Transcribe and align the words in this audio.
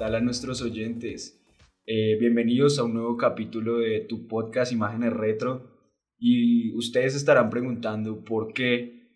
tal 0.00 0.14
a 0.14 0.20
nuestros 0.20 0.62
oyentes? 0.62 1.46
Eh, 1.86 2.16
bienvenidos 2.18 2.78
a 2.78 2.84
un 2.84 2.94
nuevo 2.94 3.18
capítulo 3.18 3.80
de 3.80 4.00
tu 4.00 4.26
podcast 4.26 4.72
Imágenes 4.72 5.12
Retro. 5.12 5.78
Y 6.18 6.72
ustedes 6.74 7.14
estarán 7.14 7.50
preguntando 7.50 8.24
por 8.24 8.54
qué 8.54 9.10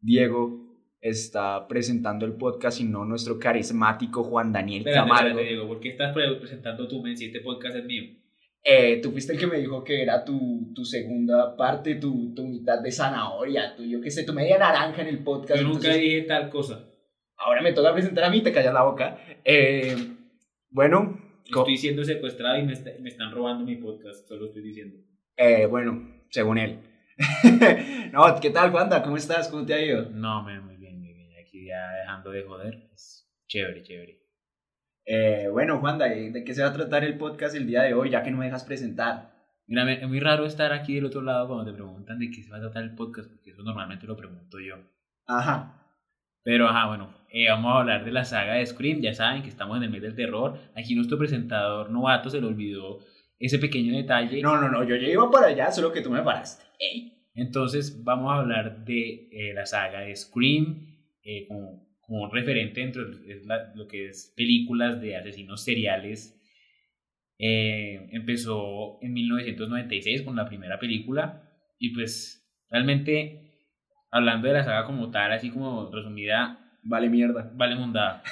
Diego 0.00 0.68
está 1.00 1.66
presentando 1.66 2.26
el 2.26 2.34
podcast 2.34 2.80
y 2.80 2.84
no 2.84 3.04
nuestro 3.04 3.40
carismático 3.40 4.22
Juan 4.22 4.52
Daniel 4.52 4.82
Espérate, 4.82 5.00
Camargo. 5.08 5.28
espérate, 5.30 5.48
Diego, 5.48 5.66
¿por 5.68 5.80
qué 5.80 5.88
estás 5.88 6.14
pre- 6.14 6.36
presentando 6.36 6.86
tú? 6.86 7.02
Me 7.02 7.12
este 7.12 7.40
podcast 7.40 7.74
es 7.76 7.84
mío. 7.84 8.04
Eh, 8.62 9.00
tú 9.02 9.10
fuiste 9.10 9.32
el 9.32 9.38
que 9.40 9.48
me 9.48 9.58
dijo 9.58 9.82
que 9.82 10.00
era 10.00 10.24
tu, 10.24 10.72
tu 10.74 10.84
segunda 10.84 11.56
parte, 11.56 11.96
tu, 11.96 12.32
tu 12.36 12.46
mitad 12.46 12.80
de 12.80 12.92
zanahoria, 12.92 13.74
tu, 13.74 13.84
yo 13.84 14.00
qué 14.00 14.12
sé, 14.12 14.22
tu 14.24 14.32
media 14.32 14.58
naranja 14.58 15.02
en 15.02 15.08
el 15.08 15.24
podcast. 15.24 15.60
Yo 15.60 15.66
nunca 15.66 15.88
entonces- 15.88 16.00
dije 16.02 16.22
tal 16.22 16.50
cosa. 16.50 16.86
Ahora 17.36 17.62
me 17.62 17.72
toca 17.72 17.92
presentar 17.94 18.24
a 18.24 18.30
mí, 18.30 18.42
te 18.42 18.52
callas 18.52 18.74
la 18.74 18.82
boca. 18.84 19.18
Eh, 19.44 19.96
bueno, 20.70 21.18
Estoy 21.44 21.76
siendo 21.78 22.04
secuestrado 22.04 22.58
y 22.58 22.62
me, 22.62 22.72
está- 22.74 22.92
me 23.00 23.08
están 23.08 23.32
robando 23.32 23.64
mi 23.64 23.76
podcast, 23.76 24.28
solo 24.28 24.46
estoy 24.46 24.62
diciendo. 24.62 24.96
eh, 25.36 25.66
bueno, 25.66 26.22
según 26.30 26.58
él. 26.58 26.78
no, 28.12 28.22
¿qué 28.40 28.50
tal, 28.50 28.72
Wanda? 28.72 29.02
¿Cómo 29.02 29.16
estás? 29.16 29.48
¿Cómo 29.48 29.66
te 29.66 29.74
ha 29.74 29.84
ido? 29.84 30.08
No, 30.10 30.42
me, 30.44 30.60
muy 30.60 30.76
bien, 30.76 31.00
muy 31.00 31.12
bien. 31.12 31.30
Aquí 31.44 31.66
ya 31.66 31.90
dejando 32.00 32.30
de 32.30 32.44
joder. 32.44 32.86
pues, 32.88 33.28
chévere, 33.48 33.82
chévere. 33.82 34.20
Eh, 35.06 35.48
bueno, 35.50 35.78
Wanda, 35.80 36.14
¿y 36.14 36.30
¿de 36.30 36.44
qué 36.44 36.54
se 36.54 36.62
va 36.62 36.68
a 36.68 36.72
tratar 36.72 37.02
el 37.04 37.18
podcast 37.18 37.56
el 37.56 37.66
día 37.66 37.82
de 37.82 37.94
hoy, 37.94 38.10
ya 38.10 38.22
que 38.22 38.30
no 38.30 38.38
me 38.38 38.44
dejas 38.46 38.64
presentar? 38.64 39.32
Mira, 39.66 39.90
es 39.92 40.06
muy 40.08 40.20
raro 40.20 40.46
estar 40.46 40.72
aquí 40.72 40.94
del 40.94 41.06
otro 41.06 41.22
lado 41.22 41.46
cuando 41.48 41.64
te 41.64 41.72
preguntan 41.72 42.18
de 42.18 42.30
qué 42.30 42.42
se 42.42 42.50
va 42.50 42.58
a 42.58 42.60
tratar 42.60 42.82
el 42.84 42.94
podcast, 42.94 43.28
porque 43.30 43.50
eso 43.50 43.62
normalmente 43.62 44.06
lo 44.06 44.16
pregunto 44.16 44.58
yo. 44.60 44.76
Ajá. 45.26 45.84
Pero, 46.42 46.68
ajá, 46.68 46.86
bueno, 46.88 47.14
eh, 47.32 47.48
vamos 47.48 47.72
a 47.74 47.80
hablar 47.80 48.04
de 48.04 48.10
la 48.12 48.24
saga 48.24 48.54
de 48.54 48.66
Scream. 48.66 49.00
Ya 49.00 49.12
saben 49.14 49.42
que 49.42 49.48
estamos 49.48 49.76
en 49.76 49.84
el 49.84 49.90
mes 49.90 50.02
del 50.02 50.14
terror. 50.14 50.58
Aquí 50.74 50.94
nuestro 50.94 51.18
presentador 51.18 51.90
novato 51.90 52.30
se 52.30 52.40
le 52.40 52.46
olvidó 52.46 52.98
ese 53.38 53.58
pequeño 53.58 53.96
detalle. 53.96 54.42
No, 54.42 54.60
no, 54.60 54.68
no, 54.68 54.84
yo 54.84 54.96
ya 54.96 55.08
iba 55.08 55.30
para 55.30 55.46
allá, 55.48 55.70
solo 55.70 55.92
que 55.92 56.00
tú 56.02 56.10
me 56.10 56.22
paraste. 56.22 56.64
Ey. 56.78 57.16
Entonces 57.34 58.02
vamos 58.04 58.32
a 58.32 58.36
hablar 58.40 58.84
de 58.84 59.28
eh, 59.32 59.54
la 59.54 59.64
saga 59.66 60.00
de 60.00 60.14
Scream 60.16 60.86
eh, 61.22 61.46
como, 61.46 61.86
como 62.00 62.22
un 62.24 62.30
referente 62.32 62.80
dentro 62.80 63.08
de 63.08 63.40
la- 63.46 63.72
lo 63.74 63.86
que 63.86 64.08
es 64.08 64.32
películas 64.36 65.00
de 65.00 65.16
asesinos 65.16 65.62
seriales. 65.64 66.36
Eh, 67.38 68.08
empezó 68.12 68.98
en 69.00 69.12
1996 69.14 70.22
con 70.22 70.36
la 70.36 70.44
primera 70.46 70.78
película 70.78 71.42
y 71.78 71.94
pues 71.94 72.46
realmente 72.70 73.46
hablando 74.10 74.48
de 74.48 74.54
la 74.54 74.64
saga 74.64 74.84
como 74.84 75.10
tal, 75.10 75.32
así 75.32 75.50
como 75.50 75.90
resumida, 75.90 76.69
Vale 76.82 77.08
mierda. 77.08 77.50
vale 77.56 77.76
mundada. 77.76 78.22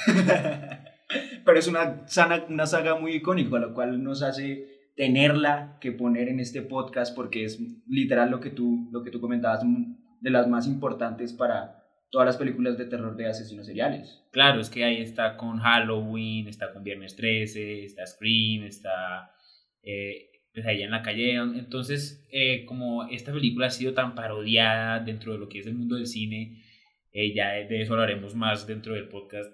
Pero 1.45 1.59
es 1.59 1.67
una, 1.69 2.07
sana- 2.07 2.45
una 2.49 2.67
saga 2.67 2.99
muy 2.99 3.13
icónica, 3.15 3.59
lo 3.59 3.73
cual 3.75 4.03
nos 4.03 4.23
hace 4.23 4.91
tenerla 4.97 5.79
que 5.81 5.93
poner 5.93 6.29
en 6.29 6.41
este 6.41 6.61
podcast 6.63 7.15
porque 7.15 7.45
es 7.45 7.59
literal 7.89 8.31
lo 8.31 8.41
que 8.41 8.51
tú, 8.51 8.89
lo 8.93 9.03
que 9.03 9.11
tú 9.11 9.21
comentabas, 9.21 9.63
de 10.21 10.31
las 10.31 10.49
más 10.49 10.67
importantes 10.67 11.33
para 11.33 11.85
todas 12.11 12.27
las 12.27 12.37
películas 12.37 12.77
de 12.77 12.87
terror 12.87 13.17
de 13.17 13.27
asesinos 13.29 13.67
seriales. 13.67 14.25
Claro, 14.33 14.61
es 14.61 14.69
que 14.71 14.85
ahí 14.85 15.01
está 15.01 15.37
con 15.37 15.59
Halloween, 15.59 16.49
está 16.49 16.73
con 16.73 16.83
Viernes 16.83 17.15
13, 17.17 17.85
está 17.85 18.05
Scream, 18.07 18.65
está 18.65 19.31
eh, 19.83 20.31
Pesadilla 20.53 20.87
en 20.87 20.91
la 20.91 21.03
calle. 21.03 21.35
Entonces, 21.37 22.27
eh, 22.33 22.65
como 22.67 23.05
esta 23.05 23.33
película 23.33 23.69
ha 23.69 23.71
sido 23.71 23.95
tan 23.95 24.15
parodiada 24.15 24.99
dentro 25.01 25.33
de 25.33 25.39
lo 25.39 25.49
que 25.49 25.61
es 25.61 25.67
el 25.67 25.75
mundo 25.75 25.95
del 25.97 26.07
cine, 26.07 26.63
eh, 27.21 27.35
ya 27.35 27.51
de 27.55 27.83
eso 27.83 27.95
hablaremos 27.95 28.35
más 28.35 28.67
dentro 28.67 28.95
del 28.95 29.09
podcast, 29.09 29.53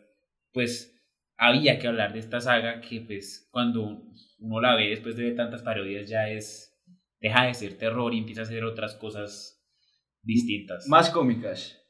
pues 0.52 0.90
había 1.36 1.78
que 1.78 1.86
hablar 1.88 2.12
de 2.12 2.18
esta 2.18 2.40
saga 2.40 2.80
que 2.80 3.00
pues 3.00 3.48
cuando 3.50 4.02
uno 4.38 4.60
la 4.60 4.76
ve 4.76 4.90
después 4.90 5.16
de 5.16 5.24
ver 5.24 5.36
tantas 5.36 5.62
parodias 5.62 6.08
ya 6.08 6.28
es, 6.28 6.76
deja 7.20 7.46
de 7.46 7.54
ser 7.54 7.78
terror 7.78 8.12
y 8.12 8.18
empieza 8.18 8.42
a 8.42 8.44
hacer 8.44 8.64
otras 8.64 8.94
cosas 8.96 9.64
distintas, 10.22 10.86
Más 10.88 11.10
cómicas. 11.10 11.80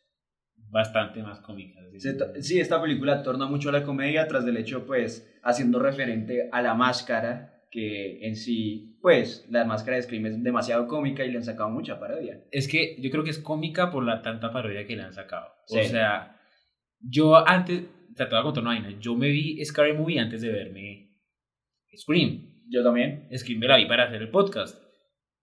bastante 0.70 1.22
más 1.22 1.40
cómicas. 1.40 1.84
sí. 1.98 2.10
Sí, 2.40 2.60
esta 2.60 2.80
película 2.80 3.22
torna 3.22 3.46
mucho 3.46 3.68
a 3.68 3.72
la 3.72 3.82
comedia 3.82 4.26
tras 4.28 4.44
del 4.44 4.56
hecho, 4.56 4.86
pues, 4.86 5.28
haciendo 5.42 5.78
referente 5.78 6.48
a 6.52 6.62
la 6.62 6.74
máscara, 6.74 7.62
que 7.70 8.26
en 8.26 8.36
sí, 8.36 8.93
pues, 9.04 9.46
la 9.50 9.66
máscara 9.66 9.98
de 9.98 10.02
Scream 10.02 10.24
es 10.24 10.42
demasiado 10.42 10.86
cómica 10.86 11.26
y 11.26 11.30
le 11.30 11.36
han 11.36 11.44
sacado 11.44 11.68
mucha 11.68 12.00
parodia. 12.00 12.42
Es 12.50 12.66
que 12.66 12.96
yo 13.02 13.10
creo 13.10 13.22
que 13.22 13.28
es 13.28 13.38
cómica 13.38 13.90
por 13.90 14.02
la 14.02 14.22
tanta 14.22 14.50
parodia 14.50 14.86
que 14.86 14.96
le 14.96 15.02
han 15.02 15.12
sacado. 15.12 15.48
O 15.68 15.74
sea, 15.74 16.40
yo 17.00 17.46
antes, 17.46 17.82
te 18.16 18.24
voy 18.24 18.38
a 18.38 18.42
contar 18.42 18.62
una 18.62 18.72
vaina, 18.72 18.98
yo 18.98 19.14
me 19.14 19.28
vi 19.28 19.62
Scary 19.62 19.92
Movie 19.92 20.20
antes 20.20 20.40
de 20.40 20.50
verme 20.50 21.20
Scream. 21.94 22.62
Yo 22.70 22.82
también. 22.82 23.28
Scream 23.36 23.60
me 23.60 23.68
la 23.68 23.76
vi 23.76 23.84
para 23.84 24.04
hacer 24.04 24.22
el 24.22 24.30
podcast. 24.30 24.82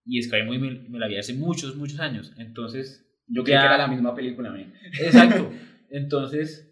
Y 0.06 0.20
Scary 0.24 0.44
Movie 0.44 0.60
me, 0.60 0.90
me 0.90 0.98
la 0.98 1.08
vi 1.08 1.18
hace 1.18 1.36
muchos, 1.36 1.76
muchos 1.76 2.00
años. 2.00 2.34
Entonces, 2.40 3.08
Yo 3.28 3.44
creí 3.44 3.60
que 3.60 3.64
era 3.64 3.78
la 3.78 3.88
misma 3.88 4.16
película, 4.16 4.50
man. 4.50 4.74
exacto. 5.00 5.52
Entonces, 5.92 6.68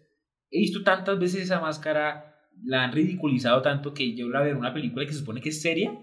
he 0.50 0.58
visto 0.58 0.82
tantas 0.82 1.20
veces 1.20 1.42
esa 1.42 1.60
máscara, 1.60 2.34
la 2.64 2.82
han 2.82 2.90
ridiculizado 2.90 3.62
tanto 3.62 3.94
que 3.94 4.16
yo 4.16 4.28
la 4.28 4.40
veo 4.40 4.54
en 4.54 4.58
una 4.58 4.74
película 4.74 5.06
que 5.06 5.12
se 5.12 5.20
supone 5.20 5.40
que 5.40 5.50
es 5.50 5.62
seria. 5.62 5.96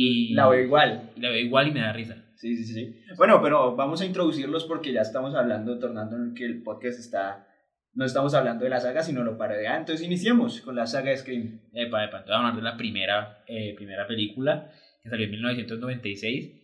Y 0.00 0.32
La 0.34 0.48
veo 0.48 0.62
igual. 0.62 1.10
y 1.16 1.20
la 1.20 1.30
veo 1.30 1.40
igual 1.40 1.66
y 1.68 1.72
me 1.72 1.80
da 1.80 1.92
risa. 1.92 2.24
Sí, 2.36 2.56
sí, 2.56 2.72
sí. 2.72 3.00
Bueno, 3.16 3.40
pero 3.42 3.74
vamos 3.74 4.00
a 4.00 4.06
introducirlos 4.06 4.64
porque 4.64 4.92
ya 4.92 5.00
estamos 5.00 5.34
hablando, 5.34 5.76
tornando 5.80 6.16
en 6.16 6.34
que 6.34 6.44
el 6.44 6.62
podcast 6.62 7.00
está... 7.00 7.48
No 7.94 8.04
estamos 8.04 8.32
hablando 8.34 8.62
de 8.62 8.70
la 8.70 8.78
saga, 8.78 9.02
sino 9.02 9.24
lo 9.24 9.36
parodia. 9.36 9.76
Entonces 9.76 10.06
iniciemos 10.06 10.60
con 10.60 10.76
la 10.76 10.86
saga 10.86 11.10
de 11.10 11.16
Scream. 11.16 11.62
Epa, 11.72 12.04
epa, 12.04 12.18
entonces 12.18 12.28
vamos 12.28 12.44
a 12.44 12.48
hablar 12.50 12.56
de 12.56 12.62
la 12.62 12.76
primera, 12.76 13.42
eh, 13.48 13.74
primera 13.74 14.06
película 14.06 14.70
que 15.02 15.08
salió 15.08 15.24
en 15.24 15.32
1996 15.32 16.54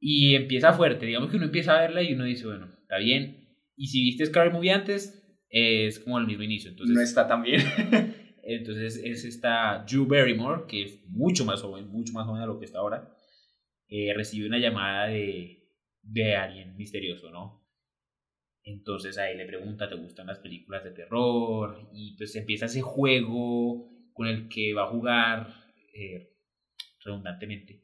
y 0.00 0.34
empieza 0.34 0.72
fuerte, 0.72 1.06
digamos 1.06 1.30
que 1.30 1.36
uno 1.36 1.46
empieza 1.46 1.76
a 1.76 1.82
verla 1.82 2.02
y 2.02 2.14
uno 2.14 2.24
dice, 2.24 2.46
bueno, 2.46 2.68
está 2.80 2.98
bien, 2.98 3.56
y 3.76 3.86
si 3.86 4.02
viste 4.02 4.26
Scary 4.26 4.50
Movie 4.50 4.72
antes, 4.72 5.22
eh, 5.48 5.86
es 5.86 6.00
como 6.00 6.18
el 6.18 6.26
mismo 6.26 6.42
inicio, 6.42 6.70
entonces, 6.70 6.94
no 6.94 7.00
está 7.02 7.28
tan 7.28 7.42
bien. 7.42 7.60
entonces 8.42 9.00
es 9.02 9.24
esta 9.24 9.84
Drew 9.88 10.06
Barrymore, 10.06 10.64
que 10.68 10.82
es 10.84 11.04
mucho 11.08 11.44
más 11.44 11.62
joven, 11.62 11.88
mucho 11.88 12.12
más 12.12 12.26
joven 12.26 12.40
de 12.40 12.46
lo 12.46 12.58
que 12.58 12.64
está 12.66 12.78
ahora, 12.78 13.14
recibe 13.88 14.46
una 14.46 14.58
llamada 14.58 15.06
de, 15.08 15.62
de 16.02 16.36
alguien 16.36 16.76
misterioso, 16.76 17.30
¿no? 17.30 17.62
Entonces 18.64 19.18
ahí 19.18 19.36
le 19.36 19.46
pregunta, 19.46 19.88
¿te 19.88 19.96
gustan 19.96 20.26
las 20.26 20.38
películas 20.38 20.84
de 20.84 20.92
terror? 20.92 21.88
Y 21.92 22.16
pues 22.16 22.34
empieza 22.36 22.66
ese 22.66 22.80
juego 22.80 23.90
con 24.12 24.28
el 24.28 24.48
que 24.48 24.72
va 24.72 24.84
a 24.84 24.90
jugar 24.90 25.48
eh, 25.94 26.30
redundantemente 27.04 27.82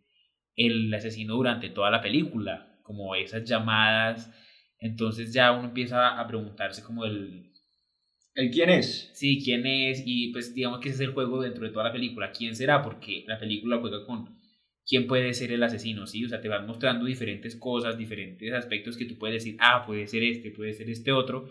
el 0.55 0.93
asesino 0.93 1.35
durante 1.35 1.71
toda 1.71 1.91
la 1.91 2.01
película, 2.01 2.81
como 2.83 3.15
esas 3.15 3.45
llamadas. 3.45 4.33
Entonces 4.79 5.33
ya 5.33 5.53
uno 5.53 5.69
empieza 5.69 6.21
a 6.21 6.27
preguntarse 6.27 6.83
como 6.83 7.05
el, 7.05 7.53
¿El 8.39 8.53
quién 8.53 8.71
es? 8.71 9.11
sí, 9.15 9.43
quién 9.43 9.67
es, 9.67 10.05
y 10.07 10.31
pues 10.33 10.55
digamos 10.55 10.79
que 10.79 10.91
ese 10.91 11.03
es 11.03 11.09
el 11.09 11.15
juego 11.15 11.43
dentro 11.43 11.67
de 11.67 11.73
toda 11.73 11.87
la 11.87 11.93
película, 11.93 12.31
quién 12.31 12.55
será, 12.55 12.83
porque 12.83 13.25
la 13.27 13.37
película 13.37 13.79
juega 13.81 14.07
con 14.07 14.39
quién 14.87 15.09
puede 15.09 15.35
ser 15.35 15.51
el 15.51 15.61
asesino, 15.61 16.07
¿sí? 16.07 16.25
O 16.25 16.29
sea, 16.29 16.41
te 16.41 16.49
van 16.49 16.65
mostrando 16.65 17.05
diferentes 17.05 17.57
cosas, 17.57 17.99
diferentes 17.99 18.53
aspectos 18.53 18.97
que 18.97 19.07
tú 19.07 19.19
puedes 19.19 19.43
decir, 19.43 19.57
ah, 19.59 19.83
puede 19.85 20.07
ser 20.07 20.23
este, 20.23 20.53
puede 20.53 20.73
ser 20.73 20.89
este 20.89 21.11
otro, 21.11 21.51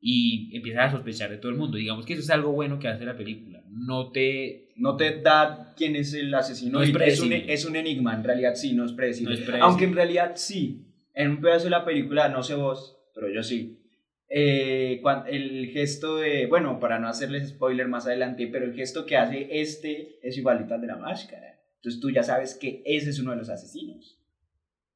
y 0.00 0.56
empiezas 0.56 0.84
a 0.84 0.96
sospechar 0.96 1.28
de 1.30 1.38
todo 1.38 1.50
el 1.50 1.58
mundo. 1.58 1.76
Digamos 1.76 2.06
que 2.06 2.12
eso 2.12 2.22
es 2.22 2.30
algo 2.30 2.52
bueno 2.52 2.78
que 2.78 2.86
hace 2.86 3.04
la 3.04 3.16
película. 3.16 3.64
No 3.68 4.12
te... 4.12 4.68
No 4.76 4.94
te 4.94 5.20
da 5.20 5.74
quién 5.76 5.96
es 5.96 6.14
el 6.14 6.32
asesino. 6.32 6.78
No 6.78 6.82
es 6.82 6.90
y 6.90 6.92
un, 6.92 6.98
predecible. 6.98 7.52
es 7.52 7.64
un 7.64 7.74
enigma, 7.74 8.14
en 8.14 8.22
realidad 8.22 8.54
sí, 8.54 8.74
no 8.74 8.84
es 8.84 8.92
predecible. 8.92 9.30
No 9.30 9.34
es 9.34 9.40
predecible. 9.40 9.66
Aunque 9.66 9.84
en 9.86 9.94
realidad 9.94 10.32
sí. 10.36 10.86
En 11.14 11.30
un 11.30 11.40
pedazo 11.40 11.64
de 11.64 11.70
la 11.70 11.84
película, 11.84 12.28
no 12.28 12.44
sé 12.44 12.54
vos, 12.54 12.96
pero 13.14 13.32
yo 13.32 13.42
sí. 13.42 13.80
Eh, 14.28 15.00
el 15.28 15.70
gesto 15.70 16.16
de, 16.16 16.46
bueno, 16.46 16.80
para 16.80 16.98
no 16.98 17.08
hacerles 17.08 17.50
spoiler 17.50 17.88
más 17.88 18.06
adelante, 18.06 18.48
pero 18.48 18.64
el 18.64 18.74
gesto 18.74 19.06
que 19.06 19.16
hace 19.16 19.48
este 19.50 20.18
es 20.22 20.36
igualito 20.36 20.74
al 20.74 20.80
de 20.80 20.88
la 20.88 20.96
máscara. 20.96 21.60
Entonces 21.76 22.00
tú 22.00 22.10
ya 22.10 22.22
sabes 22.22 22.54
que 22.54 22.82
ese 22.84 23.10
es 23.10 23.20
uno 23.20 23.32
de 23.32 23.38
los 23.38 23.48
asesinos. 23.48 24.20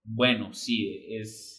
Bueno, 0.02 0.52
sí, 0.52 1.06
es... 1.08 1.56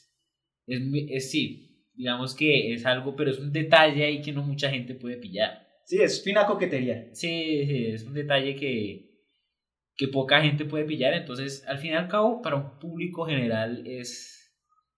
Es, 0.68 0.82
es 1.10 1.32
sí, 1.32 1.90
digamos 1.94 2.36
que 2.36 2.74
es 2.74 2.86
algo, 2.86 3.16
pero 3.16 3.32
es 3.32 3.40
un 3.40 3.52
detalle 3.52 4.04
ahí 4.04 4.22
que 4.22 4.32
no 4.32 4.44
mucha 4.44 4.70
gente 4.70 4.96
puede 4.96 5.18
pillar. 5.18 5.68
Sí, 5.86 6.02
es 6.02 6.24
fina 6.24 6.46
coquetería. 6.46 7.10
Sí, 7.14 7.66
sí, 7.66 7.86
es 7.88 8.04
un 8.04 8.14
detalle 8.14 8.56
que, 8.56 9.26
que 9.96 10.08
poca 10.08 10.42
gente 10.42 10.66
puede 10.66 10.86
pillar. 10.86 11.14
Entonces, 11.14 11.66
al 11.68 11.80
fin 11.80 11.92
y 11.92 11.96
al 11.96 12.08
cabo, 12.08 12.42
para 12.42 12.56
un 12.56 12.80
público 12.80 13.26
general 13.26 13.84
es, 13.86 14.56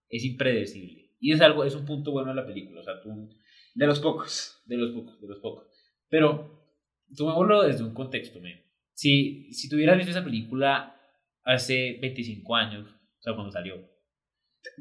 es 0.09 0.23
impredecible. 0.23 1.02
Y 1.23 1.31
es 1.31 1.39
algo, 1.39 1.63
es 1.63 1.73
un 1.73 1.85
punto 1.85 2.11
bueno 2.11 2.31
de 2.31 2.35
la 2.35 2.45
película. 2.45 2.81
O 2.81 2.83
sea, 2.83 3.01
tú, 3.01 3.29
De 3.75 3.87
los 3.87 4.01
pocos. 4.01 4.61
de 4.65 4.75
los 4.75 4.91
pocos, 4.91 5.21
de 5.21 5.27
los 5.29 5.39
pocos. 5.39 5.67
Pero, 6.09 6.67
tomémoslo 7.15 7.63
desde 7.63 7.85
un 7.85 7.93
contexto, 7.93 8.41
men. 8.41 8.61
Si, 8.93 9.51
si 9.53 9.69
tú 9.69 9.77
hubieras 9.77 9.95
visto 9.95 10.11
esa 10.11 10.23
película 10.23 10.99
hace 11.45 11.97
25 12.01 12.55
años, 12.57 12.89
o 12.89 13.21
sea, 13.21 13.33
cuando 13.35 13.51
salió, 13.51 13.75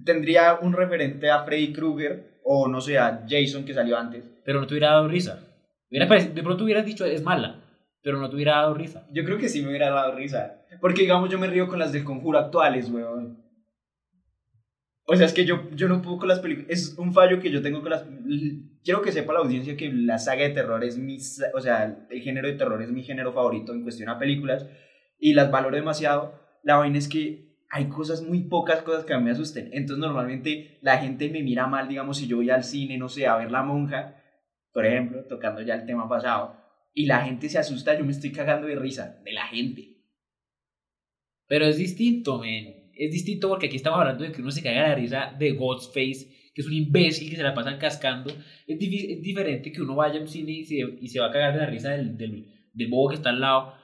Tendría 0.04 0.58
un 0.60 0.72
referente 0.72 1.30
a 1.30 1.44
Freddy 1.44 1.72
Krueger 1.72 2.40
o 2.44 2.68
no 2.68 2.80
sé, 2.80 2.98
a 2.98 3.24
Jason 3.28 3.64
que 3.64 3.74
salió 3.74 3.96
antes. 3.96 4.24
pero 4.44 4.60
no 4.60 4.66
te 4.66 4.74
hubiera 4.74 4.90
dado 4.90 5.08
risa. 5.08 5.48
De 5.90 6.42
pronto 6.42 6.64
hubieras 6.64 6.86
dicho, 6.86 7.04
es 7.04 7.22
mala, 7.22 7.62
pero 8.02 8.18
no 8.18 8.28
te 8.28 8.36
hubiera 8.36 8.56
dado 8.56 8.74
risa. 8.74 9.06
Yo 9.12 9.24
creo 9.24 9.38
que 9.38 9.48
sí 9.48 9.60
me 9.62 9.68
hubiera 9.68 9.90
dado 9.90 10.14
risa. 10.16 10.64
Porque, 10.80 11.02
digamos, 11.02 11.30
yo 11.30 11.38
me 11.38 11.48
río 11.48 11.68
con 11.68 11.78
las 11.78 11.92
del 11.92 12.04
conjuro 12.04 12.38
actuales, 12.38 12.88
weón. 12.90 13.41
O 15.04 15.16
sea, 15.16 15.26
es 15.26 15.32
que 15.32 15.44
yo, 15.44 15.68
yo 15.74 15.88
no 15.88 16.00
puedo 16.00 16.18
con 16.18 16.28
las 16.28 16.40
películas. 16.40 16.70
Es 16.70 16.96
un 16.96 17.12
fallo 17.12 17.40
que 17.40 17.50
yo 17.50 17.60
tengo 17.60 17.82
con 17.82 17.90
las. 17.90 18.04
Quiero 18.84 19.02
que 19.02 19.12
sepa 19.12 19.32
la 19.32 19.40
audiencia 19.40 19.76
que 19.76 19.92
la 19.92 20.18
saga 20.18 20.42
de 20.42 20.50
terror 20.50 20.84
es 20.84 20.96
mi. 20.96 21.18
O 21.54 21.60
sea, 21.60 22.06
el 22.08 22.22
género 22.22 22.48
de 22.48 22.54
terror 22.54 22.80
es 22.82 22.90
mi 22.90 23.02
género 23.02 23.32
favorito 23.32 23.72
en 23.72 23.82
cuestión 23.82 24.08
a 24.08 24.18
películas. 24.18 24.66
Y 25.18 25.34
las 25.34 25.50
valoro 25.50 25.76
demasiado. 25.76 26.40
La 26.62 26.76
vaina 26.76 26.98
es 26.98 27.08
que 27.08 27.52
hay 27.68 27.88
cosas, 27.88 28.22
muy 28.22 28.42
pocas 28.42 28.82
cosas 28.82 29.04
que 29.04 29.16
me 29.16 29.30
asusten. 29.30 29.70
Entonces, 29.72 29.98
normalmente 29.98 30.78
la 30.82 30.98
gente 30.98 31.30
me 31.30 31.42
mira 31.42 31.66
mal, 31.66 31.88
digamos, 31.88 32.18
si 32.18 32.26
yo 32.26 32.36
voy 32.36 32.50
al 32.50 32.64
cine, 32.64 32.98
no 32.98 33.08
sé, 33.08 33.26
a 33.26 33.36
ver 33.36 33.50
La 33.50 33.62
Monja, 33.62 34.22
por 34.72 34.84
ejemplo, 34.84 35.24
tocando 35.24 35.62
ya 35.62 35.74
el 35.74 35.86
tema 35.86 36.08
pasado. 36.08 36.60
Y 36.92 37.06
la 37.06 37.22
gente 37.24 37.48
se 37.48 37.58
asusta, 37.58 37.98
yo 37.98 38.04
me 38.04 38.12
estoy 38.12 38.30
cagando 38.30 38.66
de 38.66 38.76
risa 38.76 39.20
de 39.24 39.32
la 39.32 39.46
gente. 39.46 40.02
Pero 41.48 41.64
es 41.64 41.78
distinto, 41.78 42.38
men. 42.38 42.81
Es 42.96 43.10
distinto 43.12 43.48
porque 43.48 43.66
aquí 43.66 43.76
estamos 43.76 43.98
hablando 44.00 44.24
de 44.24 44.32
que 44.32 44.42
uno 44.42 44.50
se 44.50 44.62
caga 44.62 44.88
de 44.90 44.94
risa 44.96 45.34
de 45.38 45.52
Ghostface, 45.52 46.50
que 46.54 46.60
es 46.60 46.66
un 46.66 46.74
imbécil 46.74 47.30
que 47.30 47.36
se 47.36 47.42
la 47.42 47.54
pasan 47.54 47.78
cascando. 47.78 48.30
Es, 48.66 48.76
es 48.80 49.22
diferente 49.22 49.72
que 49.72 49.80
uno 49.82 49.94
vaya 49.96 50.18
a 50.18 50.22
un 50.22 50.28
cine 50.28 50.52
y 50.52 50.64
se, 50.64 50.76
y 51.00 51.08
se 51.08 51.20
va 51.20 51.26
a 51.28 51.30
cagar 51.30 51.52
de 51.54 51.60
la 51.60 51.66
risa 51.66 51.90
del, 51.92 52.16
del, 52.16 52.46
del 52.72 52.88
bobo 52.88 53.08
que 53.10 53.14
está 53.16 53.30
al 53.30 53.40
lado, 53.40 53.74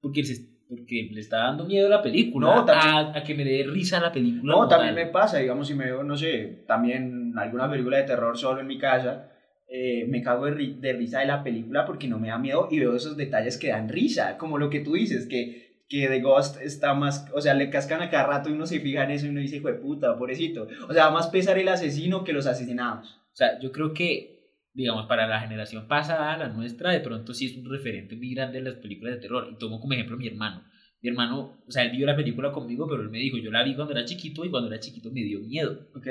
porque, 0.00 0.22
se- 0.24 0.46
porque 0.68 1.08
le 1.12 1.20
está 1.20 1.38
dando 1.38 1.64
miedo 1.64 1.88
la 1.88 2.02
película. 2.02 2.54
No, 2.54 2.64
también- 2.64 2.94
a, 2.94 3.18
a 3.18 3.22
que 3.22 3.34
me 3.34 3.44
dé 3.44 3.64
risa 3.66 3.98
la 4.00 4.12
película. 4.12 4.42
No, 4.54 4.68
también 4.68 4.94
tal. 4.94 5.04
me 5.06 5.10
pasa, 5.10 5.38
digamos, 5.38 5.66
si 5.68 5.74
me 5.74 5.86
veo, 5.86 6.02
no 6.02 6.16
sé, 6.16 6.64
también 6.66 7.32
alguna 7.38 7.70
película 7.70 7.96
de 7.96 8.04
terror 8.04 8.36
solo 8.36 8.60
en 8.60 8.66
mi 8.66 8.76
casa, 8.78 9.32
eh, 9.70 10.06
me 10.08 10.22
cago 10.22 10.46
de, 10.46 10.76
de 10.78 10.92
risa 10.94 11.20
de 11.20 11.26
la 11.26 11.42
película 11.42 11.84
porque 11.84 12.08
no 12.08 12.18
me 12.18 12.28
da 12.28 12.38
miedo 12.38 12.68
y 12.70 12.78
veo 12.78 12.94
esos 12.96 13.16
detalles 13.16 13.58
que 13.58 13.68
dan 13.68 13.88
risa, 13.88 14.36
como 14.38 14.56
lo 14.58 14.70
que 14.70 14.80
tú 14.80 14.92
dices, 14.94 15.26
que, 15.26 15.67
que 15.88 16.06
The 16.06 16.20
Ghost 16.20 16.60
está 16.60 16.92
más, 16.94 17.26
o 17.34 17.40
sea, 17.40 17.54
le 17.54 17.70
cascan 17.70 18.02
a 18.02 18.10
cada 18.10 18.26
rato 18.26 18.50
y 18.50 18.52
uno 18.52 18.66
se 18.66 18.80
fija 18.80 19.04
en 19.04 19.10
eso 19.10 19.26
y 19.26 19.30
uno 19.30 19.40
dice, 19.40 19.56
hijo 19.56 19.68
de 19.68 19.74
puta, 19.74 20.18
pobrecito. 20.18 20.68
O 20.88 20.92
sea, 20.92 21.10
más 21.10 21.28
pesar 21.28 21.58
el 21.58 21.68
asesino 21.68 22.24
que 22.24 22.34
los 22.34 22.46
asesinados. 22.46 23.08
O 23.32 23.36
sea, 23.38 23.58
yo 23.58 23.72
creo 23.72 23.94
que, 23.94 24.58
digamos, 24.74 25.06
para 25.06 25.26
la 25.26 25.40
generación 25.40 25.88
pasada, 25.88 26.36
la 26.36 26.48
nuestra, 26.48 26.92
de 26.92 27.00
pronto 27.00 27.32
sí 27.32 27.46
es 27.46 27.56
un 27.56 27.70
referente 27.70 28.16
muy 28.16 28.34
grande 28.34 28.58
de 28.58 28.64
las 28.64 28.74
películas 28.74 29.14
de 29.14 29.20
terror. 29.20 29.48
Y 29.50 29.56
tomo 29.56 29.80
como 29.80 29.94
ejemplo 29.94 30.16
a 30.16 30.18
mi 30.18 30.26
hermano. 30.26 30.64
Mi 31.00 31.08
hermano, 31.08 31.58
o 31.66 31.70
sea, 31.70 31.84
él 31.84 31.96
vio 31.96 32.06
la 32.06 32.16
película 32.16 32.52
conmigo, 32.52 32.86
pero 32.86 33.02
él 33.02 33.08
me 33.08 33.18
dijo, 33.18 33.38
yo 33.38 33.50
la 33.50 33.62
vi 33.62 33.74
cuando 33.74 33.92
era 33.92 34.04
chiquito 34.04 34.44
y 34.44 34.50
cuando 34.50 34.68
era 34.68 34.80
chiquito 34.80 35.10
me 35.10 35.22
dio 35.22 35.40
miedo. 35.40 35.88
Ok. 35.94 36.06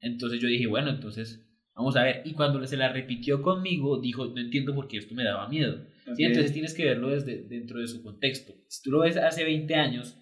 Entonces 0.00 0.40
yo 0.40 0.48
dije, 0.48 0.66
bueno, 0.66 0.88
entonces 0.88 1.46
vamos 1.74 1.96
a 1.96 2.04
ver. 2.04 2.22
Y 2.24 2.32
cuando 2.32 2.66
se 2.66 2.78
la 2.78 2.90
repitió 2.90 3.42
conmigo, 3.42 4.00
dijo, 4.00 4.26
no 4.26 4.40
entiendo 4.40 4.74
por 4.74 4.88
qué 4.88 4.96
esto 4.96 5.14
me 5.14 5.24
daba 5.24 5.48
miedo. 5.48 5.84
¿Sí? 6.04 6.10
ok. 6.10 6.18
Entonces 6.18 6.52
tienes 6.52 6.74
que 6.74 6.84
verlo 6.84 7.08
desde 7.10 7.42
dentro 7.42 7.80
de 7.80 7.86
su 7.88 8.02
contexto. 8.02 8.52
Si 8.68 8.82
tú 8.82 8.90
lo 8.90 9.00
ves 9.00 9.16
hace 9.16 9.44
20 9.44 9.74
años, 9.74 10.16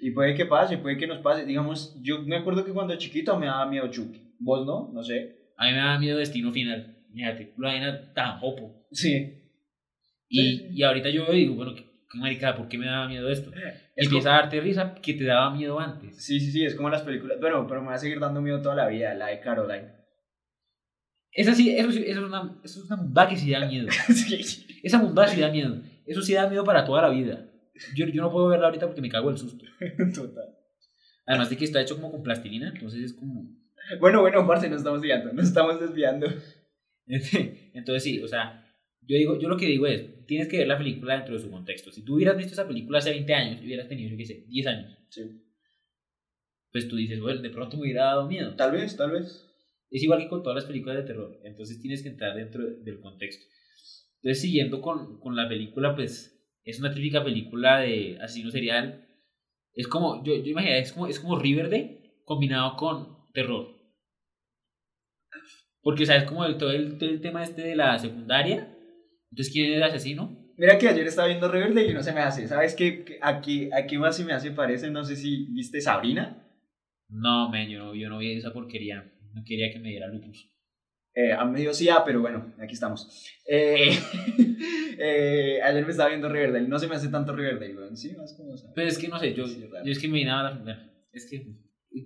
Y 0.00 0.10
puede 0.10 0.34
que 0.34 0.44
pase, 0.44 0.76
puede 0.78 0.96
que 0.98 1.06
nos 1.06 1.18
pase. 1.20 1.46
Digamos, 1.46 1.96
yo 2.02 2.20
me 2.22 2.36
acuerdo 2.36 2.64
que 2.64 2.72
cuando 2.72 2.96
chiquito 2.96 3.38
me 3.38 3.46
daba 3.46 3.66
miedo 3.66 3.88
Chucky. 3.90 4.34
¿Vos 4.38 4.66
no? 4.66 4.90
No 4.92 5.02
sé. 5.02 5.36
a 5.56 5.66
mí 5.66 5.72
me 5.72 5.78
daba 5.78 5.98
miedo 5.98 6.18
Destino 6.18 6.52
Final. 6.52 6.96
Fíjate, 7.14 7.54
la 7.58 7.68
vaina 7.68 8.12
tan 8.12 8.38
jopo. 8.40 8.86
Sí. 8.92 9.40
Y, 10.28 10.40
Sí. 10.56 10.68
y 10.72 10.82
ahorita 10.82 11.08
yo 11.10 11.30
digo, 11.32 11.54
bueno, 11.54 11.74
qué, 11.74 11.84
marica, 12.14 12.56
¿por 12.56 12.68
qué 12.68 12.76
me 12.76 12.86
daba 12.86 13.06
miedo 13.08 13.30
esto? 13.30 13.50
Es 13.96 14.06
Empieza 14.06 14.30
a 14.36 14.40
darte 14.42 14.60
risa 14.60 14.94
que 14.96 15.14
te 15.14 15.24
daba 15.24 15.54
miedo 15.54 15.78
antes. 15.78 16.16
Sí, 16.22 16.40
sí, 16.40 16.50
sí, 16.50 16.64
es 16.64 16.74
como 16.74 16.90
las 16.90 17.02
películas. 17.02 17.38
Bueno, 17.40 17.66
pero 17.68 17.80
me 17.80 17.88
va 17.88 17.94
a 17.94 17.98
seguir 17.98 18.18
dando 18.18 18.42
miedo 18.42 18.60
toda 18.60 18.74
la 18.74 18.88
vida, 18.88 19.14
la 19.14 19.28
de 19.28 19.40
Caroline. 19.40 19.92
Esa 21.34 21.54
sí, 21.54 21.76
eso, 21.76 21.90
eso 21.90 22.00
es 22.00 22.16
una, 22.16 22.60
eso 22.62 22.80
es 22.80 22.86
una 22.86 22.96
mundad 22.96 23.28
que 23.28 23.36
sí 23.36 23.50
da 23.50 23.66
miedo. 23.66 23.88
sí. 24.08 24.66
Esa 24.82 24.98
mundad 24.98 25.26
sí 25.28 25.40
da 25.40 25.50
miedo. 25.50 25.80
Eso 26.06 26.22
sí 26.22 26.32
da 26.34 26.48
miedo 26.48 26.64
para 26.64 26.84
toda 26.84 27.02
la 27.02 27.08
vida. 27.08 27.50
Yo, 27.96 28.06
yo 28.06 28.22
no 28.22 28.30
puedo 28.30 28.48
verla 28.48 28.66
ahorita 28.66 28.86
porque 28.86 29.00
me 29.00 29.08
cago 29.08 29.30
el 29.30 29.38
susto. 29.38 29.64
Total. 30.14 30.56
Además 31.26 31.50
de 31.50 31.56
que 31.56 31.64
está 31.64 31.80
hecho 31.80 31.96
como 31.96 32.12
con 32.12 32.22
plastilina, 32.22 32.68
entonces 32.68 33.02
es 33.02 33.14
como... 33.14 33.50
Bueno, 34.00 34.20
bueno, 34.20 34.46
parce, 34.46 34.68
nos 34.68 34.78
estamos 34.78 35.00
desviando, 35.02 35.32
nos 35.32 35.46
estamos 35.46 35.80
desviando. 35.80 36.26
Entonces 37.06 38.02
sí, 38.02 38.22
o 38.22 38.28
sea, 38.28 38.64
yo, 39.02 39.16
digo, 39.16 39.38
yo 39.38 39.48
lo 39.48 39.56
que 39.56 39.66
digo 39.66 39.86
es, 39.86 40.24
tienes 40.26 40.48
que 40.48 40.58
ver 40.58 40.68
la 40.68 40.78
película 40.78 41.16
dentro 41.16 41.34
de 41.34 41.40
su 41.40 41.50
contexto. 41.50 41.90
Si 41.90 42.02
tú 42.02 42.14
hubieras 42.14 42.36
visto 42.36 42.52
esa 42.52 42.66
película 42.66 42.98
hace 42.98 43.10
20 43.10 43.34
años 43.34 43.60
y 43.62 43.66
hubieras 43.66 43.88
tenido, 43.88 44.10
yo 44.10 44.16
qué 44.16 44.24
sé, 44.24 44.44
10 44.48 44.66
años, 44.66 44.98
Sí. 45.08 45.22
pues 46.72 46.88
tú 46.88 46.96
dices, 46.96 47.20
bueno, 47.20 47.40
de 47.40 47.50
pronto 47.50 47.76
me 47.76 47.82
hubiera 47.82 48.04
dado 48.04 48.26
miedo. 48.28 48.54
Tal 48.54 48.72
vez, 48.72 48.96
tal 48.96 49.12
vez. 49.12 49.50
Es 49.90 50.02
igual 50.02 50.20
que 50.20 50.28
con 50.28 50.42
todas 50.42 50.56
las 50.56 50.64
películas 50.64 50.96
de 50.96 51.04
terror, 51.04 51.40
entonces 51.44 51.80
tienes 51.80 52.02
que 52.02 52.08
entrar 52.08 52.34
dentro 52.34 52.64
del 52.64 53.00
contexto. 53.00 53.46
Entonces, 54.16 54.40
siguiendo 54.42 54.80
con, 54.80 55.20
con 55.20 55.36
la 55.36 55.48
película, 55.48 55.94
pues 55.94 56.34
es 56.64 56.80
una 56.80 56.92
típica 56.92 57.22
película 57.22 57.80
de 57.80 58.18
asesino 58.20 58.50
serial. 58.50 59.06
Es 59.74 59.86
como, 59.86 60.24
yo, 60.24 60.34
yo 60.36 60.50
imagino, 60.50 60.74
es 60.74 60.92
como, 60.92 61.06
es 61.06 61.20
como 61.20 61.38
Riverdale 61.38 62.22
combinado 62.24 62.76
con 62.76 63.30
terror. 63.32 63.74
Porque, 65.82 66.06
¿sabes? 66.06 66.24
Como 66.24 66.46
el, 66.46 66.56
todo, 66.56 66.70
el, 66.70 66.96
todo 66.96 67.10
el 67.10 67.20
tema 67.20 67.42
este 67.42 67.62
de 67.62 67.76
la 67.76 67.98
secundaria. 67.98 68.74
Entonces, 69.30 69.52
¿quién 69.52 69.72
es 69.72 69.76
el 69.76 69.82
asesino? 69.82 70.44
Mira 70.56 70.78
que 70.78 70.88
ayer 70.88 71.06
estaba 71.06 71.28
viendo 71.28 71.50
Riverdale 71.50 71.90
y 71.90 71.94
no 71.94 72.02
se 72.02 72.12
me 72.12 72.20
hace. 72.20 72.48
¿Sabes 72.48 72.74
qué? 72.74 73.18
Aquí, 73.20 73.68
aquí 73.72 73.98
más 73.98 74.16
se 74.16 74.24
me 74.24 74.32
hace 74.32 74.52
parece, 74.52 74.90
no 74.90 75.04
sé 75.04 75.16
si 75.16 75.52
viste 75.52 75.80
Sabrina. 75.80 76.48
No, 77.08 77.50
man, 77.50 77.68
yo 77.68 77.78
no, 77.80 77.94
yo 77.94 78.08
no 78.08 78.18
vi 78.18 78.32
esa 78.32 78.52
porquería. 78.52 79.12
No 79.34 79.42
quería 79.44 79.72
que 79.72 79.80
me 79.80 79.90
diera 79.90 80.06
lupus. 80.08 80.50
Eh, 81.16 81.32
a 81.32 81.44
medio 81.44 81.72
sí, 81.72 81.88
ah, 81.88 82.02
pero 82.04 82.20
bueno, 82.20 82.54
aquí 82.58 82.74
estamos. 82.74 83.30
Eh, 83.46 83.90
eh, 84.98 85.60
ayer 85.62 85.84
me 85.84 85.90
estaba 85.90 86.08
viendo 86.08 86.28
Riverdale, 86.28 86.66
no 86.66 86.78
se 86.78 86.88
me 86.88 86.96
hace 86.96 87.08
tanto 87.08 87.34
Riverdale, 87.34 87.76
weón. 87.76 87.96
Sí, 87.96 88.14
más 88.16 88.34
como... 88.34 88.54
Pero 88.54 88.72
Pues 88.74 88.88
es 88.94 88.98
que 88.98 89.08
no 89.08 89.18
sé, 89.18 89.32
yo, 89.32 89.46
Sí, 89.46 89.64
yo 89.84 89.92
es 89.92 89.98
que 89.98 90.08
me 90.08 90.14
vine 90.14 90.30
a 90.30 90.42
la. 90.42 90.54
bueno, 90.54 90.80
Es 91.12 91.28
que. 91.30 91.46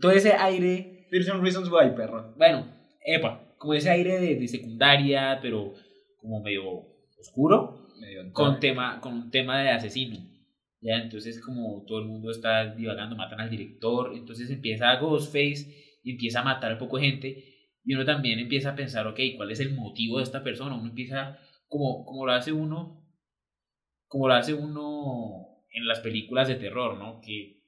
Todo 0.00 0.12
ese 0.12 0.32
aire 0.32 1.06
Pearson 1.10 1.42
Reasons 1.42 1.70
Why, 1.70 1.94
perro. 1.96 2.34
bueno, 2.36 2.66
epa, 3.02 3.54
como 3.56 3.72
ese 3.72 3.88
aire 3.88 4.20
de, 4.20 4.34
de 4.36 4.48
secundaria, 4.48 5.38
pero 5.40 5.72
como 6.20 6.42
medio 6.42 6.84
oscuro, 7.18 7.88
Medio 7.98 8.30
con, 8.32 8.60
tema, 8.60 9.00
con 9.00 9.14
un 9.14 9.30
tema 9.30 9.60
de 9.62 9.70
asesino. 9.70 10.18
Ya, 10.80 10.96
entonces 10.96 11.40
como 11.40 11.84
todo 11.86 12.00
el 12.00 12.04
mundo 12.04 12.30
está 12.30 12.74
divagando, 12.74 13.16
matan 13.16 13.40
al 13.40 13.50
director, 13.50 14.12
entonces 14.14 14.48
empieza 14.50 14.94
Ghostface 14.96 15.87
empieza 16.12 16.40
a 16.40 16.44
matar 16.44 16.72
a 16.72 16.78
poco 16.78 16.98
gente, 16.98 17.58
y 17.84 17.94
uno 17.94 18.04
también 18.04 18.38
empieza 18.38 18.70
a 18.70 18.76
pensar, 18.76 19.06
ok, 19.06 19.18
¿cuál 19.36 19.50
es 19.50 19.60
el 19.60 19.74
motivo 19.74 20.18
de 20.18 20.24
esta 20.24 20.42
persona? 20.42 20.76
Uno 20.76 20.88
empieza, 20.88 21.38
como, 21.68 22.04
como 22.04 22.26
lo 22.26 22.32
hace 22.32 22.52
uno, 22.52 23.02
como 24.06 24.28
lo 24.28 24.34
hace 24.34 24.54
uno 24.54 25.64
en 25.70 25.86
las 25.86 26.00
películas 26.00 26.48
de 26.48 26.56
terror, 26.56 26.98
¿no? 26.98 27.20
Que, 27.20 27.62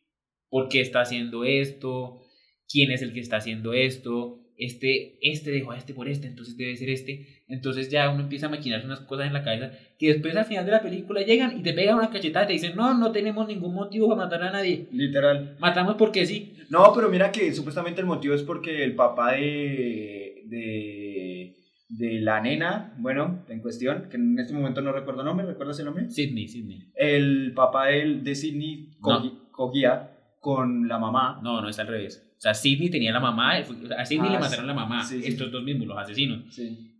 ¿por 0.49 0.69
qué 0.69 0.81
está 0.81 1.01
haciendo 1.01 1.45
esto? 1.45 2.21
¿Quién 2.69 2.91
es 2.91 3.03
el 3.03 3.13
que 3.13 3.21
está 3.21 3.37
haciendo 3.39 3.73
esto? 3.73 4.41
Este, 4.57 5.19
este 5.23 5.51
dejó 5.51 5.73
a 5.73 5.79
este 5.79 5.95
por 5.95 6.09
este, 6.09 6.27
entonces 6.27 6.57
debe 6.57 6.77
ser 6.77 6.91
este. 6.91 7.40
Entonces 7.51 7.91
ya 7.91 8.09
uno 8.11 8.23
empieza 8.23 8.47
a 8.47 8.51
maquinar 8.51 8.85
unas 8.85 9.01
cosas 9.01 9.27
en 9.27 9.33
la 9.33 9.43
cabeza 9.43 9.71
que 9.99 10.13
después 10.13 10.35
al 10.37 10.45
final 10.47 10.65
de 10.65 10.71
la 10.73 10.81
película 10.83 11.21
llegan 11.23 11.59
y 11.59 11.63
te 11.63 11.73
pegan 11.73 11.97
una 11.99 12.11
cachetada 12.11 12.45
y 12.45 12.49
te 12.49 12.53
dicen, 12.55 12.77
no, 12.77 12.95
no 12.95 13.11
tenemos 13.13 13.47
ningún 13.49 13.75
motivo 13.75 14.09
para 14.09 14.23
matar 14.25 14.43
a 14.45 14.51
nadie. 14.53 14.87
Literal. 14.93 15.57
Matamos 15.59 15.97
porque 15.97 16.25
sí. 16.27 16.57
No, 16.71 16.93
pero 16.95 17.09
mira 17.11 17.33
que 17.33 17.53
supuestamente 17.53 18.01
el 18.01 18.07
motivo 18.07 18.35
es 18.35 18.43
porque 18.43 18.85
el 18.85 18.95
papá 18.95 19.33
de, 19.33 20.43
de, 20.47 21.57
de 21.89 22.21
la 22.21 22.41
nena, 22.41 22.95
bueno, 22.99 23.45
en 23.49 23.61
cuestión, 23.61 24.09
que 24.11 24.17
en 24.17 24.39
este 24.39 24.53
momento 24.55 24.81
no 24.81 24.93
recuerdo 24.93 25.21
el 25.23 25.27
nombre, 25.27 25.47
¿recuerdas 25.47 25.79
el 25.81 25.87
nombre? 25.87 26.09
Sidney, 26.11 26.49
Sidney. 26.49 26.91
El 26.95 27.53
papá 27.55 27.87
de, 27.87 28.21
de 28.21 28.35
Sidney 28.35 28.91
cogi- 29.01 29.51
cogía 29.51 30.11
con 30.41 30.89
la 30.89 30.99
mamá. 30.99 31.41
No, 31.43 31.61
no 31.61 31.69
es 31.69 31.79
al 31.79 31.89
revés. 31.89 32.27
O 32.37 32.41
sea, 32.41 32.55
Sidney 32.55 32.89
tenía 32.89 33.13
la 33.13 33.21
mamá, 33.21 33.53
a 33.57 34.07
Sidney 34.07 34.29
Ah, 34.31 34.33
le 34.33 34.39
mataron 34.39 34.67
la 34.67 34.75
mamá, 34.75 35.03
sí, 35.05 35.21
sí. 35.21 35.29
estos 35.29 35.53
dos 35.53 35.63
mismos, 35.63 35.89
los 35.89 35.99
asesinos. 35.99 36.45
Sí, 36.55 37.00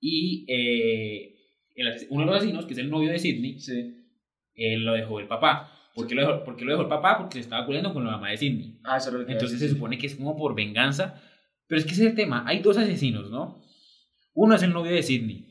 Y 0.00 0.44
eh, 0.48 1.34
el 1.74 2.06
uno 2.10 2.22
de 2.22 2.26
los 2.26 2.36
asesinos, 2.36 2.66
que 2.66 2.72
es 2.72 2.78
el 2.78 2.90
novio 2.90 3.10
de 3.10 3.18
Sidney, 3.18 3.60
sí. 3.60 3.94
él 4.54 4.84
lo 4.84 4.94
dejó 4.94 5.20
el 5.20 5.26
papá. 5.26 5.72
¿Por 5.94 6.06
qué 6.06 6.14
lo 6.14 6.20
dejó, 6.22 6.44
por 6.44 6.56
qué 6.56 6.64
lo 6.64 6.72
dejó 6.72 6.82
el 6.82 6.88
papá? 6.88 7.18
Porque 7.18 7.34
se 7.34 7.40
estaba 7.40 7.66
culiando 7.66 7.92
con 7.92 8.04
la 8.04 8.12
mamá 8.12 8.30
de 8.30 8.36
Sidney. 8.36 8.78
Ah, 8.84 8.98
eso 8.98 9.10
lo 9.10 9.26
que 9.26 9.32
Entonces 9.32 9.58
se 9.58 9.68
supone 9.68 9.98
que 9.98 10.06
es 10.06 10.14
como 10.14 10.36
por 10.36 10.54
venganza. 10.54 11.20
Pero 11.66 11.80
es 11.80 11.84
que 11.84 11.92
ese 11.92 12.04
es 12.04 12.10
el 12.10 12.16
tema. 12.16 12.44
Hay 12.46 12.60
dos 12.60 12.78
asesinos, 12.78 13.30
¿no? 13.30 13.62
Uno 14.34 14.54
es 14.54 14.62
el 14.62 14.72
novio 14.72 14.92
de 14.92 15.02
Sidney. 15.02 15.47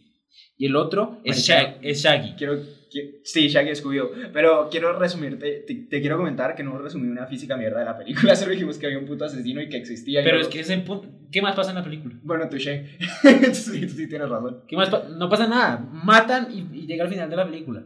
Y 0.58 0.66
el 0.68 0.76
otro 0.76 1.22
es. 1.24 1.48
Shag- 1.48 1.82
Shaggy. 1.82 2.34
Quiero, 2.36 2.56
qui- 2.56 3.20
sí, 3.24 3.48
Shaggy 3.48 3.72
Scooby-Doo. 3.76 4.32
Pero 4.34 4.70
quiero 4.72 4.98
resumirte, 4.98 5.64
te, 5.68 5.76
te 5.76 6.02
quiero 6.02 6.18
comentar 6.18 6.56
que 6.56 6.64
no 6.64 6.78
resumí 6.80 7.08
una 7.08 7.28
física 7.28 7.56
mierda 7.58 7.80
de 7.80 7.86
la 7.86 7.98
película. 7.98 8.36
Solo 8.36 8.52
dijimos 8.52 8.78
que 8.78 8.88
había 8.88 9.00
un 9.00 9.06
puto 9.06 9.26
asesino 9.26 9.62
y 9.62 9.70
que 9.70 9.78
existía. 9.78 10.24
Pero 10.24 10.40
es 10.40 10.48
que 10.48 10.60
es 10.62 10.70
el 10.70 10.84
punto. 10.84 11.08
¿Qué 11.32 11.42
más 11.42 11.56
pasa 11.56 11.70
en 11.72 11.76
la 11.76 11.84
película? 11.84 12.16
Bueno, 12.24 12.48
touché. 12.50 12.98
sí, 13.54 13.82
tú 13.82 13.90
sí 13.94 14.08
tienes 14.08 14.30
razón. 14.30 14.64
¿Qué 14.68 14.76
más 14.76 14.90
pa- 14.90 15.08
no 15.10 15.30
pasa 15.30 15.48
nada. 15.48 15.78
Matan 15.92 16.48
y, 16.52 16.60
y 16.80 16.88
llega 16.88 17.04
al 17.04 17.10
final 17.10 17.30
de 17.30 17.36
la 17.36 17.46
película. 17.46 17.86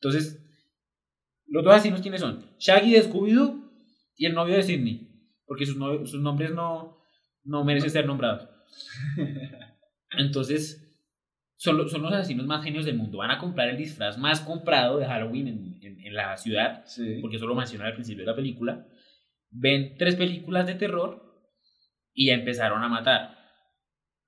Entonces, 0.00 0.40
los 1.46 1.62
dos 1.64 1.74
asesinos, 1.74 2.00
¿quiénes 2.00 2.20
son? 2.20 2.44
Shaggy 2.58 2.92
de 2.92 3.02
Scooby-Doo 3.04 3.70
y 4.16 4.26
el 4.26 4.34
novio 4.34 4.56
de 4.56 4.62
Sidney. 4.62 5.10
Porque 5.46 5.66
sus, 5.66 5.76
no- 5.76 6.04
sus 6.06 6.20
nombres 6.22 6.50
no, 6.52 6.98
no 7.44 7.62
merecen 7.64 7.90
ser 7.90 8.06
nombrados. 8.06 8.48
Entonces, 10.16 10.83
son, 11.64 11.88
son 11.88 12.02
los 12.02 12.12
asesinos 12.12 12.46
más 12.46 12.62
genios 12.62 12.84
del 12.84 12.96
mundo. 12.96 13.18
Van 13.18 13.30
a 13.30 13.38
comprar 13.38 13.68
el 13.70 13.76
disfraz 13.78 14.18
más 14.18 14.40
comprado 14.40 14.98
de 14.98 15.06
Halloween 15.06 15.48
en, 15.48 15.78
en- 15.82 16.00
en 16.06 16.14
la 16.14 16.36
ciudad. 16.36 16.82
Sí. 16.86 17.18
Porque 17.22 17.36
eso 17.36 17.46
lo 17.46 17.54
mencionan 17.54 17.86
al 17.88 17.94
principio 17.94 18.22
de 18.24 18.30
la 18.30 18.36
película. 18.36 18.86
Ven 19.50 19.96
tres 19.96 20.16
películas 20.16 20.66
de 20.66 20.74
terror 20.74 21.22
y 22.12 22.26
ya 22.28 22.34
empezaron 22.34 22.82
a 22.82 22.88
matar. 22.88 23.38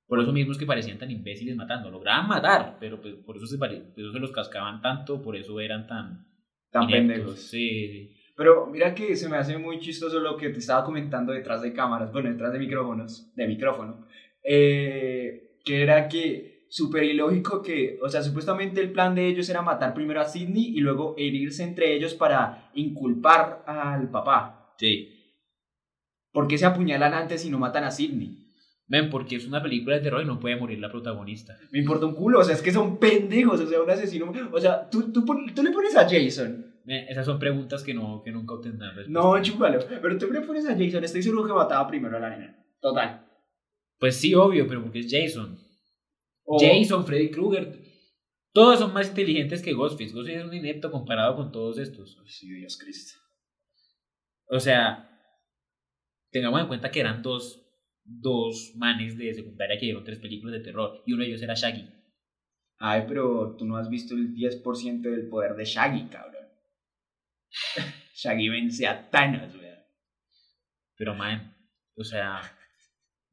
Por 0.06 0.20
eso 0.20 0.32
mismo 0.32 0.52
es 0.52 0.58
que 0.58 0.66
parecían 0.66 0.98
tan 0.98 1.10
imbéciles 1.10 1.56
matando. 1.56 1.90
Lograban 1.90 2.28
matar, 2.28 2.76
pero 2.80 3.00
pues, 3.02 3.14
por, 3.16 3.36
eso 3.36 3.46
se 3.46 3.58
pare- 3.58 3.80
por 3.80 4.00
eso 4.02 4.12
se 4.12 4.18
los 4.20 4.30
cascaban 4.32 4.80
tanto, 4.80 5.20
por 5.20 5.36
eso 5.36 5.60
eran 5.60 5.86
tan... 5.86 6.26
Tan 6.70 6.84
ineptos. 6.84 7.08
pendejos. 7.08 7.40
Sí, 7.40 7.88
sí. 7.88 8.16
Pero 8.36 8.66
mira 8.66 8.94
que 8.94 9.16
se 9.16 9.28
me 9.28 9.36
hace 9.36 9.56
muy 9.58 9.78
chistoso 9.80 10.20
lo 10.20 10.36
que 10.36 10.50
te 10.50 10.58
estaba 10.58 10.84
comentando 10.84 11.32
detrás 11.32 11.60
de 11.62 11.72
cámaras, 11.72 12.12
bueno, 12.12 12.28
detrás 12.30 12.52
de 12.52 12.58
micrófonos, 12.58 13.32
de 13.34 13.46
micrófono, 13.46 14.06
eh, 14.44 15.56
que 15.64 15.82
era 15.82 16.06
que 16.08 16.55
súper 16.68 17.04
ilógico 17.04 17.62
que, 17.62 17.98
o 18.02 18.08
sea, 18.08 18.22
supuestamente 18.22 18.80
el 18.80 18.92
plan 18.92 19.14
de 19.14 19.28
ellos 19.28 19.48
era 19.48 19.62
matar 19.62 19.94
primero 19.94 20.20
a 20.20 20.24
Sidney 20.24 20.76
y 20.76 20.80
luego 20.80 21.14
herirse 21.16 21.62
entre 21.62 21.94
ellos 21.94 22.14
para 22.14 22.70
inculpar 22.74 23.64
al 23.66 24.10
papá. 24.10 24.74
Sí. 24.78 25.12
¿Por 26.32 26.48
qué 26.48 26.58
se 26.58 26.66
apuñalan 26.66 27.14
antes 27.14 27.44
y 27.44 27.50
no 27.50 27.58
matan 27.58 27.84
a 27.84 27.90
Sidney? 27.90 28.46
Ven, 28.88 29.10
porque 29.10 29.36
es 29.36 29.46
una 29.46 29.62
película 29.62 29.96
de 29.96 30.02
terror 30.02 30.22
y 30.22 30.26
no 30.26 30.38
puede 30.38 30.56
morir 30.56 30.78
la 30.78 30.90
protagonista. 30.90 31.56
Me 31.72 31.80
importa 31.80 32.06
un 32.06 32.14
culo, 32.14 32.40
o 32.40 32.44
sea, 32.44 32.54
es 32.54 32.62
que 32.62 32.72
son 32.72 32.98
pendejos, 32.98 33.60
o 33.60 33.66
sea, 33.66 33.82
un 33.82 33.90
asesino, 33.90 34.32
o 34.52 34.60
sea, 34.60 34.88
tú, 34.88 35.12
tú, 35.12 35.24
tú 35.24 35.62
le 35.62 35.70
pones 35.70 35.96
a 35.96 36.08
Jason, 36.08 36.64
esas 36.86 37.26
son 37.26 37.40
preguntas 37.40 37.82
que, 37.82 37.94
no, 37.94 38.22
que 38.22 38.30
nunca 38.30 38.54
obtendrán 38.54 38.94
respuesta. 38.94 39.20
no, 39.20 39.42
chúpalo, 39.42 39.80
pero 40.00 40.16
tú 40.18 40.30
le 40.30 40.40
pones 40.42 40.66
a 40.66 40.76
Jason, 40.76 41.02
estoy 41.02 41.22
seguro 41.22 41.44
que 41.44 41.52
mataba 41.52 41.88
primero 41.88 42.16
a 42.16 42.20
la 42.20 42.30
nena, 42.30 42.64
total. 42.80 43.26
Pues 43.98 44.16
sí, 44.16 44.34
obvio, 44.34 44.68
pero 44.68 44.82
porque 44.82 45.00
es 45.00 45.08
Jason. 45.10 45.58
O- 46.46 46.58
Jason, 46.60 47.04
Freddy 47.04 47.30
Krueger. 47.30 47.78
Todos 48.52 48.78
son 48.78 48.92
más 48.94 49.08
inteligentes 49.08 49.62
que 49.62 49.74
Ghostface. 49.74 50.12
Ghostface 50.14 50.38
es 50.38 50.44
un 50.46 50.54
inepto 50.54 50.90
comparado 50.90 51.36
con 51.36 51.52
todos 51.52 51.78
estos. 51.78 52.18
Sí, 52.26 52.48
Dios 52.50 52.78
Cristo. 52.78 53.18
O 54.48 54.58
sea, 54.60 55.10
tengamos 56.30 56.60
en 56.60 56.68
cuenta 56.68 56.90
que 56.90 57.00
eran 57.00 57.22
dos, 57.22 57.62
dos 58.04 58.72
manes 58.76 59.18
de 59.18 59.34
secundaria 59.34 59.76
que 59.78 59.86
dieron 59.86 60.04
tres 60.04 60.18
películas 60.20 60.54
de 60.54 60.64
terror 60.64 61.02
y 61.04 61.12
uno 61.12 61.22
de 61.22 61.28
ellos 61.28 61.42
era 61.42 61.54
Shaggy. 61.54 61.86
Ay, 62.78 63.04
pero 63.08 63.56
tú 63.56 63.64
no 63.66 63.76
has 63.76 63.90
visto 63.90 64.14
el 64.14 64.32
10% 64.34 65.10
del 65.10 65.28
poder 65.28 65.54
de 65.56 65.64
Shaggy, 65.64 66.08
cabrón. 66.08 66.46
Shaggy 68.14 68.48
vence 68.48 68.86
a 68.86 69.10
Thanos, 69.10 69.54
weón. 69.54 69.78
Pero, 70.96 71.14
man, 71.14 71.54
o 71.96 72.04
sea, 72.04 72.40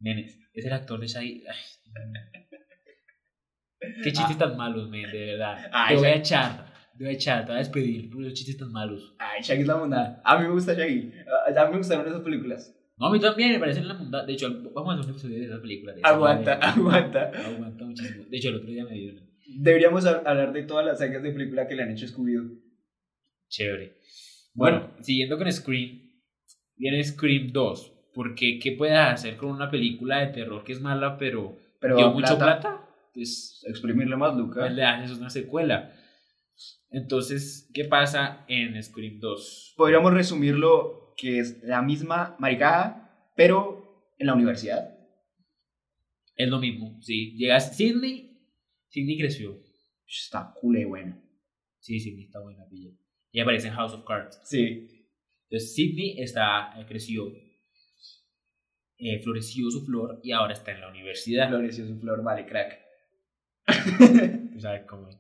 es 0.02 0.66
el 0.66 0.74
actor 0.74 1.00
de 1.00 1.08
Shaggy. 1.08 1.44
Ay, 1.48 1.60
Qué 4.04 4.12
chistes 4.12 4.38
tan 4.38 4.56
malos, 4.58 4.90
men, 4.90 5.12
de 5.12 5.26
verdad. 5.26 5.70
Ay, 5.72 5.96
te 5.96 6.02
voy 6.02 6.10
a 6.10 6.16
echar, 6.16 6.74
te 6.98 7.04
voy 7.04 7.14
a 7.14 7.16
echar, 7.16 7.42
te 7.42 7.48
voy 7.48 7.56
a 7.56 7.60
despedir 7.60 8.10
por 8.10 8.22
los 8.22 8.34
chistes 8.34 8.58
tan 8.58 8.72
malos. 8.72 9.16
Ay, 9.20 9.42
Shaggy 9.42 9.62
es 9.62 9.68
la 9.68 9.76
bondad. 9.76 10.18
A 10.24 10.38
mí 10.38 10.48
me 10.48 10.52
gusta 10.54 10.74
Shaggy. 10.74 11.12
A 11.56 11.62
a 11.62 11.66
mí 11.66 11.72
me 11.72 11.78
gustaron 11.78 12.08
esas 12.08 12.22
películas. 12.22 12.76
No, 12.98 13.08
a 13.08 13.12
mí 13.12 13.20
también 13.20 13.52
me 13.54 13.60
parecen 13.60 13.88
la 13.88 13.96
bondad. 13.96 14.26
De 14.26 14.34
hecho, 14.34 14.50
vamos 14.74 14.92
a 14.96 15.00
hacer 15.00 15.06
un 15.06 15.12
episodio 15.12 15.40
de 15.40 15.46
esa 15.46 15.60
película. 15.62 15.94
de 15.94 16.00
esa 16.00 16.10
Aguanta, 16.10 16.54
aguanta. 16.56 17.32
Aguanta 17.34 17.86
muchísimo. 17.86 18.24
De 18.30 18.38
hecho, 18.38 18.50
el 18.50 18.56
otro 18.56 18.70
día 18.70 18.86
me 18.86 18.92
dio 18.94 19.12
una. 19.14 19.22
Deberíamos 19.58 20.06
hab- 20.06 20.22
hablar 20.26 20.54
de 20.54 20.64
todas 20.64 20.86
las 20.86 21.00
sagas 21.00 21.22
de 21.24 21.32
película 21.32 21.68
que 21.68 21.76
le 21.76 21.84
han 21.84 21.92
hecho 21.92 22.06
Scooby-Doo. 22.06 22.60
Chévere. 23.50 23.94
Bueno. 24.54 24.80
Bueno, 24.80 24.94
siguiendo 25.04 25.38
con 25.38 25.52
Scream, 25.52 26.02
viene 26.78 27.04
Scream 27.04 27.52
2. 27.52 27.90
Porque, 28.14 28.60
¿qué 28.60 28.74
puedes 28.74 28.96
hacer 28.98 29.36
con 29.38 29.50
una 29.50 29.72
película 29.72 30.20
de 30.20 30.28
terror 30.28 30.64
que 30.64 30.74
es 30.74 30.80
mala, 30.82 31.18
pero, 31.18 31.58
Pero 31.80 31.98
dio 31.98 32.06
a 32.08 32.12
mucho 32.12 32.38
plata? 32.38 32.83
Pues, 33.14 33.64
Exprimirle 33.68 34.16
más, 34.16 34.36
Luca. 34.36 34.62
pues 34.62 34.74
le 34.74 34.84
haces 34.84 35.18
una 35.18 35.30
secuela. 35.30 35.94
Entonces, 36.90 37.70
¿qué 37.74 37.86
pasa 37.86 38.46
en 38.48 38.82
Scream 38.82 39.20
2? 39.20 39.74
Podríamos 39.78 40.14
resumirlo 40.14 41.14
que 41.18 41.40
es 41.40 41.64
la 41.64 41.82
misma 41.82 42.36
maricada, 42.40 43.32
pero 43.36 44.14
en 44.18 44.28
la 44.28 44.34
universidad. 44.34 44.98
Es 46.36 46.50
lo 46.50 46.60
mismo, 46.60 47.00
sí. 47.02 47.36
Llegas, 47.36 47.76
Sidney, 47.76 48.40
Sidney 48.90 49.18
creció. 49.18 49.60
Está 50.08 50.54
cool 50.60 50.78
y 50.80 50.86
buena. 50.86 51.20
Sí, 51.80 52.00
Sidney 52.00 52.26
está 52.26 52.40
buena, 52.40 52.66
pilla. 52.70 52.92
Y 53.32 53.40
aparece 53.40 53.68
en 53.68 53.74
House 53.74 53.94
of 53.94 54.06
Cards. 54.06 54.40
Sí. 54.44 54.88
Entonces 55.50 55.74
Sidney 55.76 56.20
está, 56.22 56.74
eh, 56.80 56.86
creció, 56.88 57.32
eh, 58.98 59.20
floreció 59.22 59.70
su 59.70 59.86
flor 59.86 60.20
y 60.24 60.32
ahora 60.32 60.54
está 60.54 60.72
en 60.72 60.82
la 60.82 60.90
universidad. 60.90 61.50
Floreció 61.50 61.88
su 61.88 62.00
flor, 62.00 62.24
vale, 62.24 62.46
crack. 62.46 62.83
Sabes 64.60 64.84
cómo 64.88 65.10
es. 65.10 65.18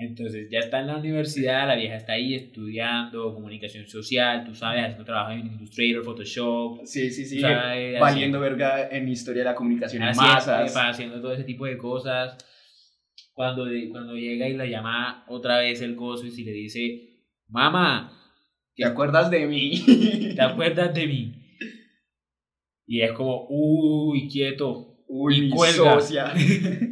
Entonces 0.00 0.48
ya 0.48 0.60
está 0.60 0.78
en 0.80 0.86
la 0.86 0.96
universidad, 0.98 1.66
la 1.66 1.74
vieja 1.74 1.96
está 1.96 2.12
ahí 2.12 2.32
estudiando 2.34 3.34
comunicación 3.34 3.88
social, 3.88 4.44
tú 4.44 4.54
sabes, 4.54 4.82
haciendo 4.82 5.04
trabajo 5.04 5.32
en 5.32 5.46
Illustrator, 5.46 6.04
Photoshop, 6.04 6.84
Sí, 6.84 7.10
sí, 7.10 7.24
sí. 7.24 7.40
sabes, 7.40 7.98
Valiendo 7.98 8.38
verga 8.38 8.88
en 8.90 9.08
historia 9.08 9.42
de 9.42 9.48
la 9.50 9.54
comunicación 9.56 10.04
en 10.04 10.14
masas. 10.14 10.72
haciendo 10.76 11.20
todo 11.20 11.32
ese 11.32 11.42
tipo 11.42 11.66
de 11.66 11.76
cosas. 11.76 12.36
Cuando, 13.32 13.66
cuando 13.90 14.14
llega 14.14 14.48
y 14.48 14.54
la 14.56 14.66
llama 14.66 15.24
otra 15.28 15.58
vez 15.58 15.80
el 15.82 15.96
Ghostface 15.96 16.40
y 16.42 16.44
le 16.44 16.52
dice, 16.52 17.24
mamá, 17.48 18.14
¿Te 18.76 18.84
acuerdas 18.84 19.28
de 19.28 19.44
mí? 19.48 19.82
¿te 20.36 20.40
acuerdas 20.40 20.94
de 20.94 21.06
mí? 21.08 21.34
Y 22.86 23.00
es 23.00 23.10
como, 23.12 23.46
uy, 23.50 24.28
quieto, 24.28 24.94
Uy, 25.08 25.38
Y 25.38 25.40
mi 25.40 25.50
cuelga. 25.50 25.74
socia. 26.00 26.32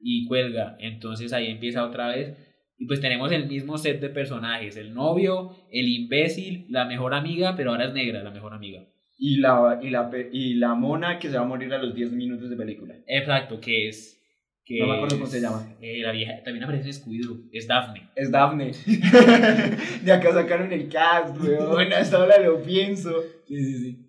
y 0.00 0.26
cuelga. 0.26 0.76
Entonces 0.80 1.32
ahí 1.32 1.46
empieza 1.48 1.84
otra 1.84 2.08
vez. 2.08 2.36
Y 2.78 2.86
pues 2.86 3.00
tenemos 3.00 3.30
el 3.32 3.46
mismo 3.46 3.76
set 3.78 4.00
de 4.00 4.08
personajes: 4.08 4.76
el 4.76 4.94
novio, 4.94 5.56
el 5.70 5.88
imbécil, 5.88 6.66
la 6.70 6.84
mejor 6.86 7.14
amiga, 7.14 7.54
pero 7.56 7.70
ahora 7.72 7.86
es 7.86 7.92
negra, 7.92 8.22
la 8.22 8.30
mejor 8.30 8.54
amiga. 8.54 8.84
y, 9.18 9.36
la, 9.36 9.78
y, 9.82 9.90
la, 9.90 10.10
y 10.32 10.54
la 10.54 10.74
mona 10.74 11.18
que 11.18 11.28
se 11.28 11.36
va 11.36 11.42
a 11.42 11.46
morir 11.46 11.72
a 11.74 11.78
los 11.82 11.94
10 11.94 12.12
minutos 12.12 12.48
de 12.48 12.56
película. 12.56 12.94
Exacto, 13.06 13.60
que 13.60 13.88
es. 13.88 14.16
Que 14.64 14.78
No 14.78 14.86
me 14.86 14.94
acuerdo 14.94 15.16
cómo 15.16 15.26
se 15.26 15.40
llama. 15.40 15.66
eh, 15.80 16.00
la 16.00 16.12
vieja 16.12 16.42
también 16.44 16.62
aparece 16.64 16.86
en 16.88 16.92
Scooby-Doo, 16.94 17.48
es 17.52 17.66
Daphne. 17.66 18.08
Es 18.14 18.30
Daphne. 18.30 18.72
de 20.04 20.12
acá 20.12 20.32
sacaron 20.32 20.72
el 20.72 20.88
cast, 20.88 21.36
weón. 21.42 21.92
Hasta 21.92 22.16
ahora 22.18 22.38
lo 22.38 22.62
pienso. 22.62 23.10
Sí, 23.46 23.56
sí, 23.64 23.74
sí. 23.78 24.06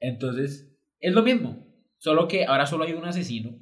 Entonces, 0.00 0.76
es 1.00 1.12
lo 1.12 1.22
mismo. 1.22 1.66
Solo 1.98 2.28
que 2.28 2.44
ahora 2.44 2.66
solo 2.66 2.84
hay 2.84 2.92
un 2.92 3.04
asesino, 3.04 3.58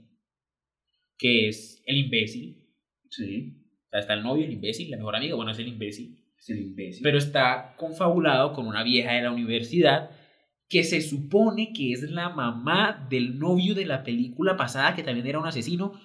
que 1.18 1.48
es 1.48 1.82
el 1.86 1.96
imbécil. 1.98 2.62
Sí. 3.10 3.62
O 3.86 3.88
sea, 3.90 4.00
está 4.00 4.14
el 4.14 4.22
novio, 4.22 4.44
el 4.44 4.52
imbécil, 4.52 4.90
la 4.90 4.96
mejor 4.96 5.16
amiga, 5.16 5.36
bueno, 5.36 5.52
es 5.52 5.58
el 5.58 5.68
imbécil. 5.68 6.18
Es 6.38 6.50
el 6.50 6.58
imbécil. 6.58 7.02
pero 7.02 7.18
está 7.18 7.74
confabulado 7.76 8.52
con 8.52 8.66
una 8.66 8.82
vieja 8.82 9.12
de 9.12 9.22
la 9.22 9.32
universidad 9.32 10.10
que 10.68 10.82
se 10.82 11.00
supone 11.00 11.72
que 11.72 11.92
es 11.92 12.02
la 12.10 12.28
mamá 12.28 13.06
del 13.08 13.38
novio 13.38 13.74
de 13.74 13.86
la 13.86 14.02
película 14.02 14.56
pasada, 14.56 14.94
que 14.94 15.02
también 15.02 15.26
era 15.26 15.38
un 15.38 15.46
asesino. 15.46 16.00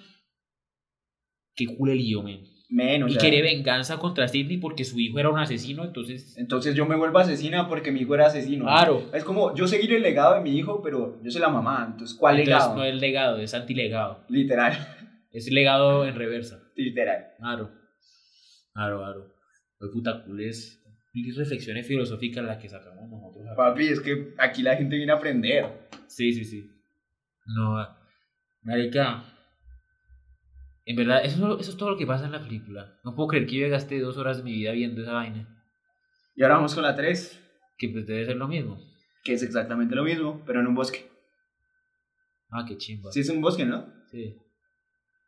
Que 1.55 1.65
culo 1.65 1.91
el 1.91 1.97
lío, 1.97 2.23
men. 2.71 2.87
Men, 2.87 3.03
o 3.03 3.07
y 3.09 3.15
quiere 3.17 3.41
venganza 3.41 3.99
contra 3.99 4.27
Sidney 4.27 4.57
porque 4.57 4.85
su 4.85 4.99
hijo 4.99 5.19
era 5.19 5.29
un 5.29 5.37
asesino, 5.37 5.83
entonces. 5.83 6.37
Entonces 6.37 6.73
yo 6.73 6.85
me 6.85 6.95
vuelvo 6.95 7.19
asesina 7.19 7.67
porque 7.67 7.91
mi 7.91 7.99
hijo 7.99 8.15
era 8.15 8.27
asesino. 8.27 8.63
Claro. 8.65 9.03
Es 9.13 9.23
como 9.25 9.53
yo 9.53 9.67
seguir 9.67 9.93
el 9.93 10.01
legado 10.01 10.35
de 10.35 10.41
mi 10.41 10.57
hijo, 10.57 10.81
pero 10.81 11.21
yo 11.21 11.29
soy 11.29 11.41
la 11.41 11.49
mamá. 11.49 11.85
Entonces, 11.91 12.17
¿cuál 12.17 12.39
Entonces 12.39 12.53
legado? 12.55 12.75
no 12.75 12.83
es 12.85 12.95
legado, 12.95 13.37
es 13.39 13.53
antilegado. 13.53 14.23
Literal. 14.29 14.73
Es 15.31 15.51
legado 15.51 16.05
en 16.05 16.15
reversa. 16.15 16.61
Literal. 16.75 17.27
Claro. 17.37 17.71
Claro, 18.73 18.97
claro. 18.99 19.33
Pues 19.77 19.91
puta 19.91 20.23
cool 20.23 20.41
es. 20.41 20.81
mil 21.13 21.35
reflexiones 21.35 21.85
filosóficas 21.85 22.43
las 22.43 22.57
que 22.57 22.69
sacamos 22.69 23.09
nosotros. 23.09 23.45
acá. 23.47 23.55
Papi, 23.55 23.87
es 23.87 23.99
que 23.99 24.33
aquí 24.37 24.61
la 24.63 24.75
gente 24.77 24.95
viene 24.95 25.11
a 25.11 25.15
aprender. 25.15 25.65
Sí, 26.07 26.31
sí, 26.33 26.45
sí. 26.45 26.69
No, 27.45 27.85
marica. 28.63 29.23
En 30.91 30.95
verdad, 30.97 31.23
eso, 31.23 31.59
eso 31.59 31.71
es 31.71 31.77
todo 31.77 31.91
lo 31.91 31.97
que 31.97 32.05
pasa 32.05 32.25
en 32.25 32.31
la 32.33 32.41
película. 32.43 32.99
No 33.03 33.15
puedo 33.15 33.27
creer 33.29 33.45
que 33.47 33.55
yo 33.57 33.69
gasté 33.69 33.99
dos 33.99 34.17
horas 34.17 34.37
de 34.37 34.43
mi 34.43 34.51
vida 34.53 34.71
viendo 34.73 35.01
esa 35.01 35.13
vaina. 35.13 35.47
Y 36.35 36.43
ahora 36.43 36.55
vamos 36.55 36.73
con 36.75 36.83
la 36.83 36.95
3, 36.95 37.39
Que 37.77 37.89
pues 37.89 38.05
debe 38.07 38.25
ser 38.25 38.35
lo 38.37 38.47
mismo. 38.47 38.77
que 39.23 39.33
es 39.33 39.43
exactamente 39.43 39.95
lo 39.95 40.03
mismo, 40.03 40.43
pero 40.45 40.59
en 40.59 40.67
un 40.67 40.75
bosque. 40.75 41.09
Ah, 42.49 42.65
qué 42.67 42.77
chimba. 42.77 43.11
Sí, 43.11 43.21
es 43.21 43.29
un 43.29 43.41
bosque, 43.41 43.65
¿no? 43.65 43.85
Sí. 44.11 44.35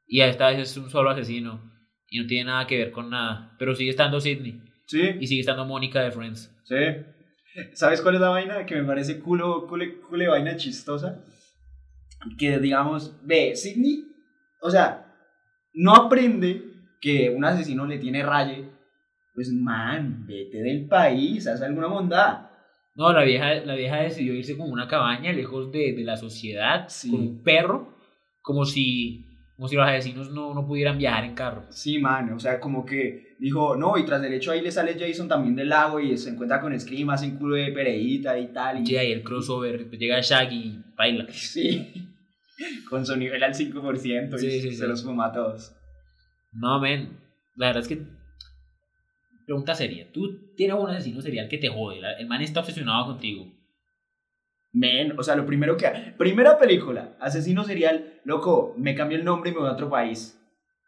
Y 0.07 0.21
esta 0.21 0.49
vez 0.49 0.59
es 0.59 0.77
un 0.77 0.89
solo 0.89 1.09
asesino. 1.09 1.71
Y 2.09 2.19
no 2.19 2.27
tiene 2.27 2.45
nada 2.45 2.67
que 2.67 2.77
ver 2.77 2.91
con 2.91 3.09
nada. 3.09 3.55
Pero 3.57 3.73
sigue 3.75 3.89
estando 3.89 4.19
Sidney. 4.19 4.61
Sí, 4.85 5.01
Y 5.19 5.27
sigue 5.27 5.39
estando 5.41 5.65
Mónica 5.65 6.01
de 6.01 6.11
Friends. 6.11 6.53
sí. 6.65 6.75
¿Sabes 7.73 8.01
cuál 8.01 8.15
es 8.15 8.21
la 8.21 8.29
vaina? 8.29 8.65
Que 8.65 8.75
me 8.75 8.83
parece 8.83 9.19
culo, 9.19 9.67
cule, 9.67 9.99
cule 10.01 10.27
vaina 10.27 10.57
chistosa. 10.57 11.23
Que 12.39 12.57
digamos, 12.57 13.15
ve, 13.23 13.55
Sidney, 13.55 14.07
o 14.59 14.71
sea, 14.71 15.12
no 15.73 15.93
aprende 15.95 16.61
que 17.01 17.29
un 17.29 17.43
asesino 17.45 17.85
le 17.85 17.97
tiene 17.99 18.23
raye. 18.23 18.65
Pues, 19.33 19.51
man, 19.51 20.25
vete 20.27 20.61
del 20.61 20.87
país, 20.87 21.47
haz 21.47 21.61
alguna 21.61 21.87
bondad. 21.87 22.47
No, 22.95 23.11
la 23.11 23.23
vieja, 23.23 23.55
la 23.55 23.73
vieja 23.75 23.97
decidió 24.01 24.35
irse 24.35 24.55
como 24.55 24.71
una 24.71 24.87
cabaña 24.87 25.31
lejos 25.33 25.71
de, 25.71 25.93
de 25.93 26.03
la 26.03 26.15
sociedad 26.15 26.85
Sí. 26.89 27.09
con 27.09 27.19
un 27.21 27.43
perro, 27.43 27.95
como 28.41 28.65
si, 28.65 29.25
como 29.55 29.67
si 29.67 29.75
los 29.75 29.87
asesinos 29.87 30.29
no, 30.31 30.53
no 30.53 30.67
pudieran 30.67 30.99
viajar 30.99 31.25
en 31.25 31.33
carro. 31.33 31.65
Sí, 31.71 31.97
man, 31.97 32.31
o 32.33 32.39
sea, 32.39 32.59
como 32.59 32.85
que 32.85 33.35
dijo, 33.39 33.75
no, 33.75 33.97
y 33.97 34.05
tras 34.05 34.21
del 34.21 34.33
hecho 34.35 34.51
ahí 34.51 34.61
le 34.61 34.71
sale 34.71 34.95
Jason 34.99 35.27
también 35.27 35.55
del 35.55 35.69
lago 35.69 35.99
y 35.99 36.15
se 36.17 36.29
encuentra 36.29 36.61
con 36.61 36.79
Scream, 36.79 37.09
hace 37.09 37.25
un 37.25 37.37
culo 37.37 37.55
de 37.55 37.71
pereíta 37.71 38.37
y 38.37 38.53
tal. 38.53 38.81
Y... 38.81 38.85
Llega 38.85 39.01
ahí 39.01 39.11
el 39.11 39.23
crossover, 39.23 39.89
llega 39.89 40.21
Shaggy 40.21 40.55
y 40.55 40.83
baila. 40.95 41.25
Sí, 41.31 42.12
con 42.89 43.05
su 43.05 43.15
nivel 43.15 43.43
al 43.43 43.53
5% 43.53 44.35
y 44.35 44.39
Sí, 44.39 44.61
sí, 44.61 44.73
se 44.73 44.87
los 44.87 45.03
fuma 45.03 45.27
a 45.27 45.31
todos. 45.31 45.75
No, 46.53 46.79
men, 46.79 47.19
la 47.55 47.67
verdad 47.67 47.83
es 47.83 47.89
que... 47.89 48.05
Pregunta 49.45 49.75
seria, 49.75 50.09
tú 50.11 50.53
tienes 50.55 50.77
un 50.77 50.89
asesino 50.89 51.21
serial 51.21 51.49
que 51.49 51.57
te 51.57 51.67
jode, 51.67 51.99
el 52.17 52.27
man 52.27 52.41
está 52.41 52.61
obsesionado 52.61 53.07
contigo. 53.07 53.45
Men, 54.71 55.19
o 55.19 55.23
sea, 55.23 55.35
lo 55.35 55.45
primero 55.45 55.75
que... 55.75 56.13
Primera 56.17 56.57
película, 56.57 57.15
asesino 57.19 57.63
serial, 57.63 58.21
loco, 58.23 58.73
me 58.77 58.95
cambió 58.95 59.17
el 59.17 59.25
nombre 59.25 59.51
y 59.51 59.53
me 59.53 59.59
voy 59.59 59.69
a 59.69 59.73
otro 59.73 59.89
país. 59.89 60.39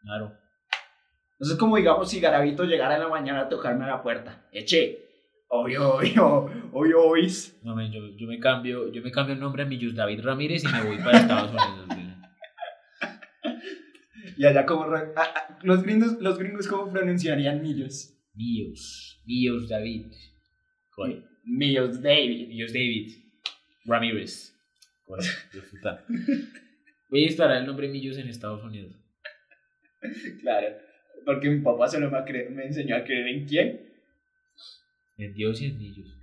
Claro. 0.02 0.36
Entonces, 1.32 1.58
como 1.58 1.76
digamos, 1.76 2.08
si 2.08 2.18
Garavito 2.18 2.64
llegara 2.64 2.94
en 2.94 3.02
la 3.02 3.08
mañana 3.08 3.42
a 3.42 3.48
tocarme 3.48 3.84
a 3.84 3.88
la 3.88 4.02
puerta, 4.02 4.46
eche, 4.52 5.05
obvio, 5.48 5.94
obvio, 5.94 6.50
obvio, 6.72 7.04
ois. 7.04 7.58
No, 7.62 7.74
men, 7.74 7.92
yo, 7.92 8.16
yo 8.16 8.26
me 8.26 8.38
cambio, 8.38 8.92
yo 8.92 9.02
me 9.02 9.10
cambio 9.10 9.34
el 9.34 9.40
nombre 9.40 9.62
a 9.62 9.66
Millus 9.66 9.94
David 9.94 10.22
Ramírez 10.22 10.64
y 10.64 10.68
me 10.68 10.82
voy 10.82 10.98
para 10.98 11.18
Estados 11.18 11.50
Unidos. 11.50 11.86
Y 14.36 14.44
allá 14.44 14.66
como... 14.66 14.84
ah, 14.94 15.12
ah, 15.16 15.58
los, 15.62 15.82
gringos, 15.82 16.20
los 16.20 16.38
gringos, 16.38 16.68
¿cómo 16.68 16.92
pronunciarían 16.92 17.62
millos? 17.62 18.14
Millus, 18.34 19.22
Millus 19.24 19.68
David. 19.68 20.12
Coño. 20.94 21.24
Millos 21.44 22.02
David. 22.02 22.48
Millus 22.48 22.72
David 22.72 23.12
Ramírez. 23.86 24.54
Puta. 25.06 26.04
Voy 27.08 27.22
a 27.22 27.26
instalar 27.26 27.58
el 27.58 27.66
nombre 27.66 27.88
Millus 27.88 28.18
en 28.18 28.28
Estados 28.28 28.62
Unidos. 28.62 28.94
Claro, 30.40 30.76
porque 31.24 31.48
mi 31.48 31.60
papá 31.60 31.88
solo 31.88 32.10
me, 32.10 32.50
me 32.50 32.66
enseñó 32.66 32.96
a 32.96 33.04
creer 33.04 33.28
en 33.28 33.46
quién. 33.46 33.85
En 35.18 35.34
Dios 35.34 35.60
y 35.62 35.66
en 35.66 35.78
Millus. 35.78 36.18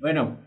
Bueno, 0.00 0.40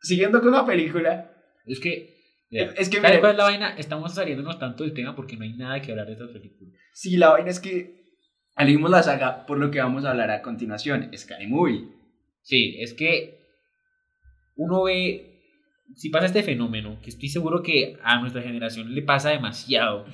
siguiendo 0.00 0.40
con 0.40 0.52
la 0.52 0.66
película, 0.66 1.32
Es 1.66 1.80
que. 1.80 2.16
es 2.50 2.88
que 2.88 2.96
¿Sabes 2.96 3.10
mire, 3.10 3.20
cuál 3.20 3.32
es 3.32 3.38
la 3.38 3.44
vaina? 3.44 3.76
Estamos 3.76 4.14
saliéndonos 4.14 4.58
tanto 4.58 4.84
del 4.84 4.92
tema 4.92 5.14
porque 5.14 5.36
no 5.36 5.44
hay 5.44 5.52
nada 5.54 5.80
que 5.80 5.92
hablar 5.92 6.06
de 6.06 6.12
estas 6.14 6.30
películas. 6.30 6.74
si 6.92 7.16
la 7.16 7.30
vaina 7.30 7.50
es 7.50 7.60
que 7.60 8.06
elegimos 8.56 8.90
la 8.90 9.02
saga 9.02 9.46
por 9.46 9.58
lo 9.58 9.70
que 9.70 9.80
vamos 9.80 10.04
a 10.04 10.10
hablar 10.10 10.30
a 10.30 10.42
continuación, 10.42 11.10
Scary 11.16 11.46
Movie. 11.46 11.88
Sí, 12.42 12.76
es 12.80 12.94
que 12.94 13.40
uno 14.56 14.84
ve. 14.84 15.32
Si 15.94 16.10
pasa 16.10 16.26
este 16.26 16.42
fenómeno, 16.42 16.98
que 17.00 17.10
estoy 17.10 17.28
seguro 17.28 17.62
que 17.62 17.96
a 18.02 18.18
nuestra 18.20 18.42
generación 18.42 18.92
le 18.92 19.02
pasa 19.02 19.30
demasiado, 19.30 20.04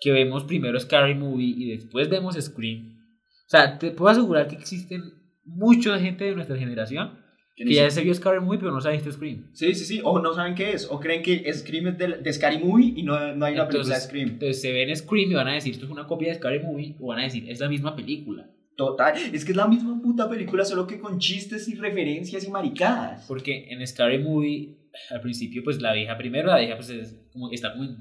que 0.00 0.12
vemos 0.12 0.44
primero 0.44 0.78
Scary 0.78 1.16
Movie 1.16 1.54
y 1.56 1.70
después 1.70 2.08
vemos 2.08 2.36
Scream. 2.40 3.00
O 3.46 3.48
sea, 3.48 3.78
te 3.78 3.90
puedo 3.90 4.12
asegurar 4.12 4.46
que 4.46 4.54
existen 4.54 5.02
mucha 5.44 5.98
gente 5.98 6.24
de 6.24 6.34
nuestra 6.34 6.56
generación 6.56 7.18
Que 7.56 7.72
ya 7.72 7.88
se 7.90 8.02
vio 8.02 8.12
Scary 8.14 8.40
Movie 8.40 8.58
pero 8.58 8.72
no 8.72 8.80
sabe 8.80 8.96
este 8.96 9.12
Scream. 9.12 9.50
Sí, 9.52 9.74
sí, 9.74 9.84
sí, 9.84 10.00
o 10.02 10.18
no 10.20 10.32
saben 10.34 10.54
qué 10.54 10.72
es, 10.72 10.88
o 10.90 10.98
creen 10.98 11.22
que 11.22 11.52
Scream 11.52 11.88
es 11.88 11.98
de, 11.98 12.08
de 12.18 12.32
Scary 12.32 12.58
Movie 12.58 12.94
y 12.96 13.02
no, 13.02 13.34
no 13.36 13.44
hay 13.46 13.54
una 13.54 13.68
película 13.68 13.68
de 13.68 14.02
Entonces, 14.02 14.04
Scream. 14.04 14.28
entonces 14.30 14.60
se 14.62 14.72
ven 14.72 14.96
Scream 14.96 15.30
y 15.30 15.34
van 15.34 15.48
a 15.48 15.54
decir 15.54 15.72
esto 15.72 15.84
es 15.86 15.90
una 15.92 16.06
copia 16.06 16.28
de 16.30 16.34
Scary 16.36 16.60
Movie 16.60 16.96
o 17.00 17.06
van 17.08 17.20
a 17.20 17.24
decir 17.24 17.48
es 17.48 17.60
la 17.60 17.68
misma 17.68 17.94
película. 17.94 18.50
Total, 18.76 19.14
es 19.32 19.44
que 19.44 19.52
es 19.52 19.56
la 19.56 19.68
misma 19.68 20.02
puta 20.02 20.28
película, 20.28 20.64
solo 20.64 20.84
que 20.88 20.98
con 20.98 21.20
chistes 21.20 21.68
y 21.68 21.76
referencias 21.76 22.44
y 22.44 22.50
maricadas. 22.50 23.24
Porque 23.28 23.68
en 23.70 23.86
Scary 23.86 24.18
Movie, 24.18 24.90
al 25.10 25.20
principio, 25.20 25.62
pues 25.62 25.80
la 25.80 25.92
vieja, 25.92 26.16
primero 26.18 26.48
la 26.48 26.58
vieja, 26.58 26.74
pues 26.74 26.90
es 26.90 27.14
como, 27.32 27.52
está 27.52 27.70
como 27.72 27.84
en, 27.84 27.96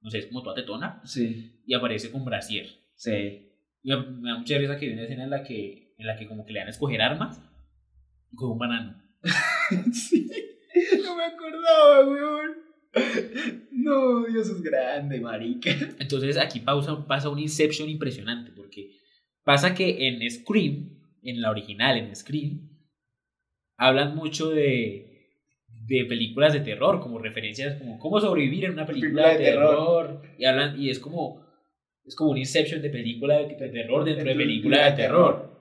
no 0.00 0.08
sé, 0.08 0.20
es 0.20 0.26
como 0.28 0.42
toda 0.42 0.54
tetona 0.54 1.02
Sí, 1.04 1.60
y 1.66 1.74
aparece 1.74 2.10
con 2.10 2.24
brasier. 2.24 2.66
sí. 2.94 3.46
Me 3.82 3.96
me 3.96 4.30
da 4.30 4.38
mucha 4.38 4.56
risa 4.58 4.78
que 4.78 4.86
hay 4.86 4.92
una 4.94 5.02
escena 5.02 5.24
en 5.24 5.30
la 5.30 5.42
que, 5.42 5.89
en 6.00 6.06
la 6.06 6.16
que 6.16 6.26
como 6.26 6.44
que 6.44 6.52
le 6.52 6.60
dan 6.60 6.68
a 6.68 6.70
escoger 6.70 7.02
armas 7.02 7.40
y 8.32 8.36
con 8.36 8.52
un 8.52 8.58
banano. 8.58 9.02
sí, 9.92 10.30
no 11.04 11.16
me 11.16 11.24
acordaba, 11.24 12.08
weón. 12.08 12.70
No, 13.72 14.24
Dios 14.26 14.48
es 14.48 14.62
grande, 14.62 15.20
marica. 15.20 15.70
Entonces 15.98 16.36
aquí 16.36 16.60
pausa, 16.60 17.06
pasa 17.06 17.28
un 17.28 17.38
Inception 17.38 17.88
impresionante 17.88 18.50
porque 18.52 18.90
pasa 19.44 19.74
que 19.74 20.08
en 20.08 20.28
Scream, 20.30 20.98
en 21.22 21.40
la 21.40 21.50
original, 21.50 21.98
en 21.98 22.14
Scream, 22.14 22.68
hablan 23.76 24.16
mucho 24.16 24.50
de, 24.50 25.10
de 25.86 26.04
películas 26.06 26.52
de 26.52 26.60
terror, 26.60 27.00
como 27.00 27.18
referencias 27.18 27.76
como 27.76 27.98
cómo 27.98 28.20
sobrevivir 28.20 28.64
en 28.64 28.72
una 28.72 28.86
película, 28.86 29.24
Película 29.24 29.32
de, 29.32 29.38
de 29.38 29.44
terror. 29.44 30.22
Y 30.38 30.44
hablan, 30.44 30.80
y 30.80 30.90
es 30.90 30.98
como, 30.98 31.46
es 32.04 32.14
como 32.16 32.30
un 32.30 32.38
Inception 32.38 32.82
de 32.82 32.90
película 32.90 33.38
de 33.38 33.68
terror 33.68 34.04
dentro 34.04 34.24
de 34.24 34.34
película 34.34 34.90
de 34.90 34.96
terror. 34.96 35.59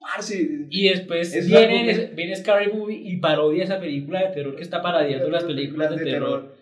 Parce, 0.00 0.66
Y 0.70 0.88
después 0.88 1.34
Es 1.34 1.50
la 1.50 1.66
viene, 1.66 2.10
viene 2.14 2.34
Scary 2.34 2.72
Movie 2.72 3.02
y 3.04 3.18
parodia 3.18 3.64
esa 3.64 3.78
película 3.78 4.20
de 4.20 4.34
terror 4.34 4.56
que 4.56 4.62
está 4.62 4.80
parodiando 4.80 5.28
las 5.28 5.44
películas 5.44 5.94
de, 5.94 6.02
terror. 6.02 6.56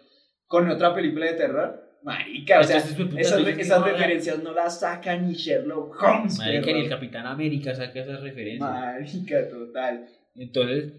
Con 0.47 0.69
otra 0.69 0.93
película 0.93 1.27
de 1.27 1.35
terror. 1.35 1.89
Marica, 2.03 2.61
o 2.61 2.65
sea, 2.65 2.81
pues, 2.81 2.95
puta, 2.95 3.21
esas, 3.21 3.39
entonces, 3.39 3.67
esas 3.67 3.81
no, 3.81 3.87
referencias 3.87 4.43
no 4.43 4.53
las 4.53 4.81
saca 4.81 5.17
ni 5.17 5.35
Sherlock 5.35 6.01
Holmes. 6.03 6.39
Marica, 6.39 6.73
ni 6.73 6.81
el 6.81 6.89
Capitán 6.89 7.27
América 7.27 7.75
saca 7.75 8.01
esas 8.01 8.21
referencias. 8.23 8.61
Marica, 8.61 9.49
total. 9.49 10.07
Entonces, 10.35 10.93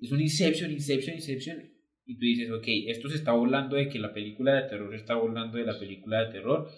es 0.00 0.12
un 0.12 0.20
Inception, 0.20 0.70
Inception, 0.72 1.14
Inception. 1.14 1.58
Y 2.06 2.14
tú 2.14 2.20
dices, 2.20 2.50
ok, 2.50 2.64
esto 2.88 3.08
se 3.08 3.16
está 3.16 3.32
burlando 3.32 3.76
de 3.76 3.88
que 3.88 3.98
la 3.98 4.12
película 4.12 4.54
de 4.54 4.68
terror 4.68 4.90
se 4.90 4.96
está 4.96 5.14
burlando 5.14 5.58
de 5.58 5.64
la 5.64 5.78
película 5.78 6.24
de 6.24 6.32
terror. 6.32 6.68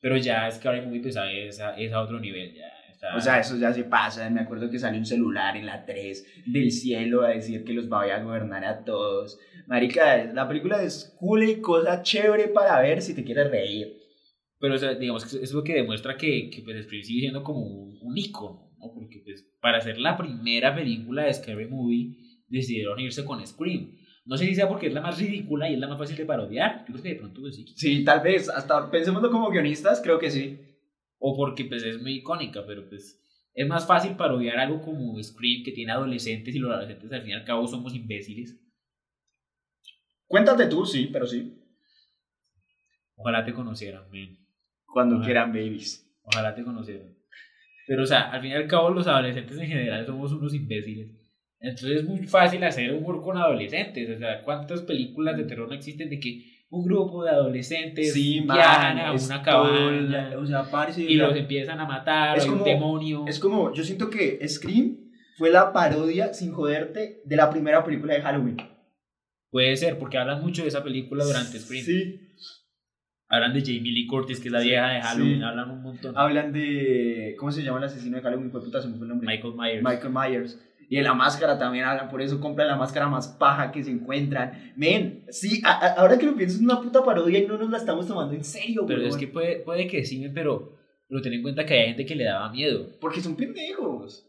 Pero 0.00 0.16
ya 0.16 0.50
Scary 0.50 0.82
Movie 0.82 1.00
pues, 1.00 1.16
es, 1.16 1.60
a, 1.60 1.76
es 1.76 1.92
a 1.92 2.00
otro 2.00 2.18
nivel. 2.20 2.54
Ya 2.54 2.75
O 3.14 3.20
sea, 3.20 3.38
eso 3.38 3.56
ya 3.56 3.72
se 3.72 3.84
pasa. 3.84 4.28
Me 4.30 4.40
acuerdo 4.40 4.70
que 4.70 4.78
sale 4.78 4.98
un 4.98 5.06
celular 5.06 5.56
en 5.56 5.66
la 5.66 5.84
3 5.84 6.44
del 6.46 6.72
cielo 6.72 7.22
a 7.22 7.28
decir 7.28 7.64
que 7.64 7.72
los 7.72 7.90
va 7.90 8.02
a 8.02 8.22
gobernar 8.22 8.64
a 8.64 8.84
todos. 8.84 9.38
Marica, 9.66 10.24
la 10.32 10.48
película 10.48 10.82
es 10.82 11.14
cool 11.18 11.44
y 11.44 11.60
cosa 11.60 12.02
chévere 12.02 12.48
para 12.48 12.80
ver 12.80 13.02
si 13.02 13.14
te 13.14 13.24
quieres 13.24 13.50
reír. 13.50 13.96
pero 14.58 14.74
o 14.74 14.78
sea, 14.78 14.94
digamos 14.94 15.24
que 15.24 15.28
eso 15.28 15.40
es 15.40 15.52
lo 15.52 15.62
que 15.62 15.74
demuestra 15.74 16.16
que, 16.16 16.50
que 16.50 16.62
pues, 16.62 16.84
Scream 16.84 17.02
sigue 17.02 17.20
siendo 17.20 17.42
como 17.42 17.60
un, 17.60 17.98
un 18.00 18.16
ícono. 18.18 18.70
¿no? 18.78 18.92
Porque 18.94 19.20
pues, 19.24 19.46
para 19.60 19.78
hacer 19.78 19.98
la 19.98 20.16
primera 20.16 20.74
película 20.74 21.24
de 21.24 21.34
Scary 21.34 21.68
Movie 21.68 22.16
decidieron 22.48 22.98
irse 23.00 23.24
con 23.24 23.44
Scream. 23.46 23.96
No 24.24 24.36
sé 24.36 24.46
si 24.46 24.54
sea 24.56 24.68
porque 24.68 24.88
es 24.88 24.92
la 24.92 25.00
más 25.00 25.18
ridícula 25.18 25.70
y 25.70 25.74
es 25.74 25.78
la 25.78 25.86
más 25.86 25.98
fácil 25.98 26.16
de 26.16 26.26
parodiar. 26.26 26.80
Yo 26.80 26.94
creo 26.94 27.02
que 27.02 27.08
de 27.10 27.14
pronto 27.14 27.40
pues, 27.40 27.54
sí. 27.54 27.64
Sí, 27.76 28.04
tal 28.04 28.20
vez. 28.20 28.48
Hasta 28.48 28.90
pensémoslo 28.90 29.30
como 29.30 29.50
guionistas, 29.50 30.00
creo 30.00 30.18
que 30.18 30.30
sí. 30.30 30.58
O 31.28 31.36
porque 31.36 31.64
pues 31.64 31.82
es 31.82 32.00
muy 32.00 32.18
icónica, 32.18 32.64
pero 32.64 32.88
pues 32.88 33.20
es 33.52 33.66
más 33.66 33.84
fácil 33.84 34.14
parodiar 34.14 34.58
algo 34.58 34.80
como 34.80 35.20
Scream 35.20 35.64
que 35.64 35.72
tiene 35.72 35.90
adolescentes 35.90 36.54
y 36.54 36.58
los 36.60 36.70
adolescentes 36.70 37.12
al 37.12 37.22
fin 37.22 37.30
y 37.30 37.34
al 37.34 37.44
cabo 37.44 37.66
somos 37.66 37.96
imbéciles. 37.96 38.56
Cuéntate 40.28 40.66
tú, 40.66 40.86
sí, 40.86 41.10
pero 41.12 41.26
sí. 41.26 41.60
Ojalá 43.16 43.44
te 43.44 43.52
conocieran, 43.52 44.08
man. 44.08 44.38
Cuando 44.86 45.16
Ajá. 45.16 45.24
quieran 45.24 45.52
babies. 45.52 46.08
Ojalá 46.22 46.54
te 46.54 46.62
conocieran. 46.62 47.12
Pero 47.88 48.04
o 48.04 48.06
sea, 48.06 48.30
al 48.30 48.40
fin 48.40 48.52
y 48.52 48.54
al 48.54 48.68
cabo 48.68 48.90
los 48.90 49.08
adolescentes 49.08 49.58
en 49.58 49.66
general 49.66 50.06
somos 50.06 50.30
unos 50.30 50.54
imbéciles. 50.54 51.10
Entonces 51.58 52.02
es 52.02 52.04
muy 52.04 52.24
fácil 52.28 52.62
hacer 52.62 52.92
humor 52.92 53.20
con 53.20 53.36
adolescentes. 53.36 54.10
O 54.10 54.18
sea, 54.18 54.44
¿cuántas 54.44 54.82
películas 54.82 55.36
de 55.36 55.44
terror 55.44 55.68
no 55.68 55.74
existen 55.74 56.08
de 56.08 56.20
que 56.20 56.55
un 56.68 56.84
grupo 56.84 57.22
de 57.24 57.30
adolescentes 57.30 58.12
Sí, 58.12 58.40
viajan 58.40 58.96
man. 58.96 59.06
a 59.06 59.12
una 59.12 59.42
cabaña 59.42 60.36
o 60.38 60.46
sea, 60.46 60.64
parce, 60.70 61.00
y 61.02 61.14
los 61.14 61.34
empiezan 61.36 61.78
a 61.80 61.86
matar, 61.86 62.36
es 62.38 62.44
o 62.44 62.46
hay 62.48 62.52
un 62.52 62.58
como- 62.58 62.70
demonio? 62.70 63.24
Es 63.28 63.38
como, 63.38 63.72
yo 63.72 63.84
siento 63.84 64.10
que 64.10 64.46
Scream 64.48 64.96
fue 65.38 65.50
la 65.50 65.72
parodia, 65.72 66.32
sin 66.34 66.52
joderte, 66.52 67.20
de 67.24 67.36
la 67.36 67.50
primera 67.50 67.84
película 67.84 68.14
de 68.14 68.22
Halloween. 68.22 68.56
Puede 69.50 69.76
ser, 69.76 69.98
porque 69.98 70.18
hablan 70.18 70.42
mucho 70.42 70.62
de 70.62 70.68
esa 70.68 70.82
película 70.82 71.24
durante 71.24 71.58
Scream. 71.58 71.84
Sí. 71.84 72.20
Hablan 73.28 73.54
de 73.54 73.60
Jamie 73.60 73.92
Lee 73.92 74.06
Curtis, 74.06 74.38
que 74.40 74.48
es 74.48 74.52
la 74.52 74.60
Sí, 74.60 74.68
vieja 74.68 74.88
de 74.88 75.00
Halloween, 75.02 75.38
sí. 75.38 75.42
hablan 75.44 75.70
un 75.70 75.82
montón. 75.82 76.16
Hablan 76.16 76.52
de. 76.52 77.34
¿Cómo 77.38 77.50
se 77.50 77.62
llama 77.62 77.78
el 77.78 77.84
asesino 77.84 78.16
de 78.16 78.22
Halloween? 78.22 78.50
Puta, 78.52 78.80
se 78.80 78.88
me 78.88 78.96
fue 78.96 79.04
el 79.04 79.08
nombre. 79.10 79.26
Michael 79.26 79.54
Myers. 79.56 79.82
Michael 79.82 80.12
Myers. 80.12 80.60
Y 80.88 80.98
en 80.98 81.04
la 81.04 81.14
máscara 81.14 81.58
también 81.58 81.84
hablan, 81.84 82.08
por 82.08 82.22
eso 82.22 82.38
compran 82.40 82.68
la 82.68 82.76
máscara 82.76 83.08
más 83.08 83.26
paja 83.28 83.72
que 83.72 83.82
se 83.82 83.90
encuentran. 83.90 84.72
Men, 84.76 85.24
sí, 85.30 85.60
a- 85.64 85.72
a- 85.86 85.92
ahora 85.94 86.16
que 86.18 86.26
lo 86.26 86.36
pienso 86.36 86.56
es 86.56 86.62
una 86.62 86.80
puta 86.80 87.04
parodia 87.04 87.38
y 87.40 87.46
no 87.46 87.58
nos 87.58 87.70
la 87.70 87.78
estamos 87.78 88.06
tomando 88.06 88.34
en 88.34 88.44
serio, 88.44 88.84
Pero 88.86 89.00
weón. 89.00 89.10
es 89.10 89.16
que 89.16 89.26
puede, 89.26 89.56
puede 89.60 89.86
que 89.88 90.04
sí, 90.04 90.28
pero, 90.32 90.76
pero 91.08 91.20
ten 91.22 91.32
en 91.32 91.42
cuenta 91.42 91.66
que 91.66 91.74
hay 91.74 91.86
gente 91.88 92.06
que 92.06 92.14
le 92.14 92.24
daba 92.24 92.50
miedo. 92.52 92.86
Porque 93.00 93.20
son 93.20 93.34
pendejos. 93.36 94.26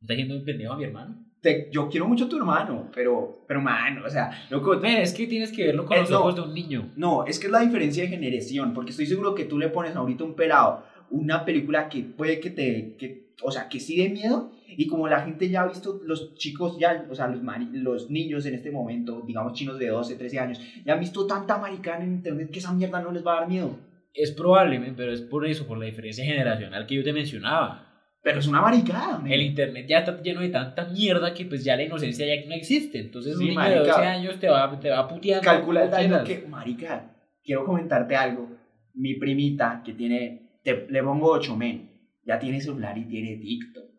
¿Está 0.00 0.14
haciendo 0.14 0.36
un 0.36 0.44
pendejo 0.44 0.72
a 0.72 0.76
mi 0.78 0.84
hermano? 0.84 1.16
Te- 1.42 1.68
yo 1.72 1.88
quiero 1.88 2.06
mucho 2.06 2.26
a 2.26 2.28
tu 2.28 2.36
hermano, 2.36 2.90
pero, 2.94 3.44
pero 3.48 3.60
mano, 3.60 4.02
o 4.06 4.10
sea, 4.10 4.30
loco, 4.50 4.76
Men, 4.78 4.98
es 5.02 5.12
que 5.14 5.26
tienes 5.26 5.52
que 5.52 5.66
verlo 5.66 5.86
con 5.86 5.96
Eh, 5.96 6.00
los 6.00 6.10
no. 6.10 6.20
ojos 6.20 6.34
de 6.36 6.40
un 6.42 6.54
niño. 6.54 6.90
No, 6.96 7.24
es 7.26 7.38
que 7.38 7.46
es 7.46 7.52
la 7.52 7.60
diferencia 7.60 8.02
de 8.02 8.08
generación, 8.10 8.72
porque 8.74 8.90
estoy 8.90 9.06
seguro 9.06 9.34
que 9.34 9.44
tú 9.44 9.58
le 9.58 9.68
pones 9.68 9.96
ahorita 9.96 10.24
un 10.24 10.34
pelado 10.34 10.84
una 11.12 11.44
película 11.44 11.88
que 11.88 12.02
puede 12.04 12.38
que 12.38 12.50
te, 12.50 12.94
que, 12.96 13.32
o 13.42 13.50
sea, 13.50 13.68
que 13.68 13.80
sí 13.80 13.96
dé 13.96 14.10
miedo, 14.10 14.52
y 14.76 14.86
como 14.86 15.08
la 15.08 15.20
gente 15.22 15.48
ya 15.48 15.62
ha 15.62 15.66
visto, 15.68 16.00
los 16.04 16.34
chicos 16.34 16.78
ya, 16.78 17.06
o 17.10 17.14
sea, 17.14 17.28
los, 17.28 17.40
los 17.72 18.10
niños 18.10 18.46
en 18.46 18.54
este 18.54 18.70
momento, 18.70 19.22
digamos 19.26 19.52
chinos 19.54 19.78
de 19.78 19.88
12, 19.88 20.16
13 20.16 20.38
años, 20.38 20.60
ya 20.84 20.94
han 20.94 21.00
visto 21.00 21.26
tanta 21.26 21.58
maricana 21.58 22.04
en 22.04 22.12
internet 22.14 22.50
que 22.50 22.58
esa 22.58 22.72
mierda 22.72 23.00
no 23.00 23.12
les 23.12 23.24
va 23.26 23.36
a 23.36 23.40
dar 23.40 23.48
miedo. 23.48 23.76
Es 24.14 24.32
probable, 24.32 24.92
pero 24.96 25.12
es 25.12 25.20
por 25.20 25.46
eso, 25.46 25.66
por 25.66 25.78
la 25.78 25.86
diferencia 25.86 26.24
generacional 26.24 26.86
que 26.86 26.96
yo 26.96 27.04
te 27.04 27.12
mencionaba. 27.12 27.86
Pero 28.22 28.38
es 28.40 28.46
una 28.48 28.60
maricada, 28.60 29.18
men. 29.18 29.32
El 29.32 29.42
internet 29.42 29.86
ya 29.88 30.00
está 30.00 30.20
lleno 30.20 30.40
de 30.42 30.50
tanta 30.50 30.84
mierda 30.88 31.32
que 31.32 31.46
pues 31.46 31.64
ya 31.64 31.74
la 31.76 31.84
inocencia 31.84 32.26
ya 32.26 32.46
no 32.48 32.54
existe. 32.54 32.98
Entonces 32.98 33.36
Sí, 33.38 33.44
un 33.44 33.48
niño 33.50 33.60
de 33.62 33.78
12 33.78 33.90
años 34.06 34.38
te 34.38 34.48
va, 34.48 34.78
te 34.80 34.90
va 34.90 35.08
puteando. 35.08 35.42
Calcula 35.44 35.84
el 35.84 35.90
daño 35.90 36.08
que, 36.24 36.46
marica, 36.46 37.16
quiero 37.42 37.64
comentarte 37.64 38.16
algo. 38.16 38.50
Mi 38.94 39.14
primita, 39.14 39.82
que 39.84 39.94
tiene, 39.94 40.58
te- 40.62 40.86
le 40.90 41.02
pongo 41.02 41.30
8 41.30 41.56
men, 41.56 41.88
ya 42.26 42.38
tiene 42.38 42.60
celular 42.60 42.98
y 42.98 43.04
tiene 43.06 43.36
TikTok. 43.36 43.89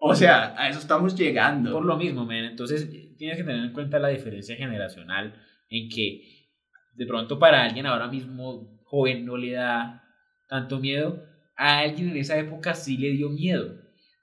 O 0.00 0.14
sea, 0.14 0.54
a 0.58 0.68
eso 0.68 0.78
estamos 0.80 1.14
llegando. 1.16 1.72
Por 1.72 1.84
lo 1.84 1.96
mismo, 1.96 2.24
men. 2.24 2.44
Entonces 2.44 2.90
tienes 3.16 3.36
que 3.36 3.44
tener 3.44 3.64
en 3.64 3.72
cuenta 3.72 3.98
la 3.98 4.08
diferencia 4.08 4.56
generacional 4.56 5.34
en 5.68 5.88
que 5.88 6.48
de 6.94 7.06
pronto 7.06 7.38
para 7.38 7.62
alguien 7.62 7.86
ahora 7.86 8.08
mismo 8.08 8.80
joven 8.84 9.24
no 9.24 9.36
le 9.36 9.52
da 9.52 10.02
tanto 10.48 10.78
miedo. 10.80 11.22
A 11.56 11.78
alguien 11.78 12.10
en 12.10 12.16
esa 12.16 12.36
época 12.38 12.74
sí 12.74 12.96
le 12.96 13.10
dio 13.10 13.30
miedo. 13.30 13.74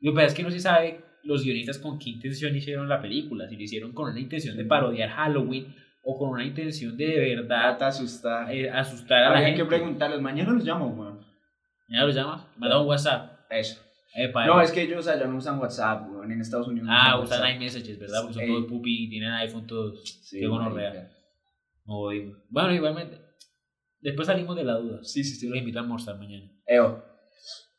Lo 0.01 0.11
que 0.11 0.15
pasa 0.15 0.27
es 0.27 0.33
que 0.33 0.43
no 0.43 0.51
se 0.51 0.59
sabe 0.59 1.01
los 1.23 1.43
guionistas 1.43 1.79
con 1.79 1.97
qué 1.97 2.09
intención 2.09 2.55
hicieron 2.55 2.89
la 2.89 3.01
película. 3.01 3.47
Si 3.47 3.55
lo 3.55 3.61
hicieron 3.63 3.93
con 3.93 4.09
una 4.11 4.19
intención 4.19 4.57
de 4.57 4.65
parodiar 4.65 5.09
Halloween 5.09 5.73
o 6.03 6.17
con 6.17 6.29
una 6.29 6.43
intención 6.43 6.97
de 6.97 7.07
de 7.07 7.35
verdad 7.35 7.81
asustar. 7.83 8.51
eh, 8.53 8.69
asustar 8.69 9.19
a 9.19 9.21
la 9.21 9.27
Habría 9.29 9.47
gente. 9.47 9.61
que 9.63 9.67
preguntarles, 9.67 10.19
mañana 10.21 10.51
los 10.51 10.63
llamo, 10.65 10.87
weón. 10.87 11.19
¿Ya 11.87 12.03
lo 12.03 12.11
llamas? 12.11 12.45
Manda 12.57 12.79
un 12.81 12.87
WhatsApp. 12.87 13.39
Eso. 13.49 13.81
Epa, 14.15 14.45
No, 14.47 14.59
es 14.61 14.71
que 14.71 14.81
ellos 14.81 15.07
allá 15.07 15.25
no 15.27 15.37
usan 15.37 15.59
WhatsApp, 15.59 16.09
weón. 16.09 16.31
En 16.31 16.41
Estados 16.41 16.67
Unidos 16.67 16.87
no 16.87 16.93
Ah, 16.95 17.19
usan 17.19 17.55
iMessages, 17.55 17.99
¿verdad? 17.99 18.21
Porque 18.21 18.33
son 18.33 18.43
Ey. 18.43 18.49
todos 18.49 18.65
pupi 18.65 19.09
tienen 19.09 19.31
iPhone 19.33 19.67
todos. 19.67 20.03
Sí, 20.23 20.39
Qué 20.39 20.47
gonorrea. 20.47 21.11
No. 21.85 22.09
Bueno, 22.49 22.73
igualmente. 22.73 23.19
Después 24.01 24.27
salimos 24.27 24.55
de 24.55 24.63
la 24.63 24.73
duda. 24.75 25.03
Sí, 25.03 25.23
sí, 25.23 25.35
sí. 25.35 25.47
los 25.47 25.57
invito 25.57 25.79
a 25.79 25.81
almorzar 25.81 26.17
mañana. 26.17 26.49
Eo. 26.65 27.03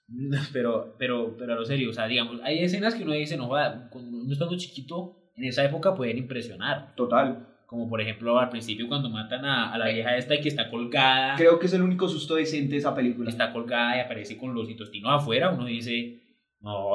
Pero, 0.53 0.97
pero, 0.99 1.37
pero 1.39 1.53
a 1.53 1.57
lo 1.57 1.65
serio, 1.65 1.91
o 1.91 1.93
sea, 1.93 2.09
digamos, 2.09 2.41
hay 2.43 2.59
escenas 2.65 2.97
que 2.97 3.05
uno 3.05 3.13
dice, 3.13 3.37
no 3.37 3.49
va, 3.49 3.89
cuando 3.91 4.19
uno 4.19 4.33
estando 4.33 4.57
chiquito, 4.57 5.31
en 5.37 5.45
esa 5.45 5.65
época 5.65 5.95
pueden 5.95 6.19
impresionar. 6.19 6.97
Total. 6.97 7.47
Como 7.71 7.89
por 7.89 8.01
ejemplo 8.01 8.37
al 8.37 8.49
principio 8.49 8.89
cuando 8.89 9.09
matan 9.09 9.45
a, 9.45 9.73
a 9.73 9.79
la 9.79 9.87
vieja 9.89 10.17
esta 10.17 10.35
y 10.35 10.41
que 10.41 10.49
está 10.49 10.69
colgada. 10.69 11.37
Creo 11.37 11.57
que 11.61 11.67
es 11.67 11.73
el 11.73 11.83
único 11.83 12.09
susto 12.09 12.35
decente 12.35 12.73
de 12.73 12.79
esa 12.79 12.93
película. 12.97 13.31
Está 13.31 13.53
colgada 13.53 13.97
y 13.97 14.01
aparece 14.01 14.37
con 14.37 14.53
los 14.53 14.69
intestinos 14.69 15.13
afuera. 15.13 15.51
Uno 15.51 15.67
dice, 15.67 16.21
no. 16.61 16.91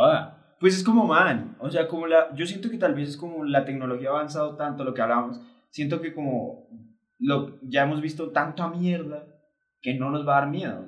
Pues 0.60 0.76
es 0.76 0.84
como, 0.84 1.06
man, 1.08 1.56
o 1.62 1.70
sea, 1.72 1.88
como 1.88 2.08
la, 2.08 2.36
yo 2.36 2.46
siento 2.46 2.70
que 2.70 2.78
tal 2.78 2.94
vez 2.94 3.08
es 3.08 3.16
como 3.16 3.46
la 3.46 3.64
tecnología 3.64 4.10
ha 4.10 4.14
avanzado 4.16 4.58
tanto, 4.58 4.84
lo 4.84 4.94
que 4.94 5.02
hablábamos, 5.02 5.40
siento 5.70 6.02
que 6.02 6.14
como 6.14 6.68
lo, 7.20 7.58
ya 7.62 7.84
hemos 7.84 8.02
visto 8.02 8.32
tanta 8.32 8.68
mierda 8.68 9.26
que 9.82 9.94
no 9.94 10.12
nos 10.12 10.28
va 10.28 10.38
a 10.38 10.42
dar 10.42 10.50
miedo. 10.50 10.86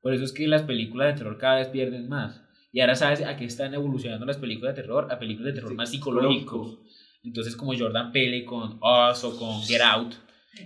Por 0.00 0.14
eso 0.14 0.22
es 0.22 0.32
que 0.32 0.46
las 0.46 0.62
películas 0.62 1.08
de 1.08 1.18
terror 1.18 1.38
cada 1.38 1.56
vez 1.56 1.68
pierden 1.68 2.08
más. 2.08 2.40
Y 2.72 2.80
ahora 2.80 2.94
sabes 2.94 3.20
a 3.24 3.36
qué 3.36 3.46
están 3.46 3.72
evolucionando 3.74 4.26
las 4.26 4.36
películas 4.36 4.76
de 4.76 4.82
terror, 4.82 5.10
a 5.10 5.18
películas 5.18 5.46
de 5.46 5.54
terror 5.54 5.70
Sí, 5.70 5.76
más 5.76 5.90
psicológicos. 5.90 6.70
psicológicos. 6.70 7.03
Entonces 7.24 7.56
como 7.56 7.76
Jordan 7.76 8.12
Peele 8.12 8.44
con 8.44 8.78
Us 8.82 9.24
o 9.24 9.36
con 9.38 9.62
Get 9.62 9.80
Out. 9.80 10.14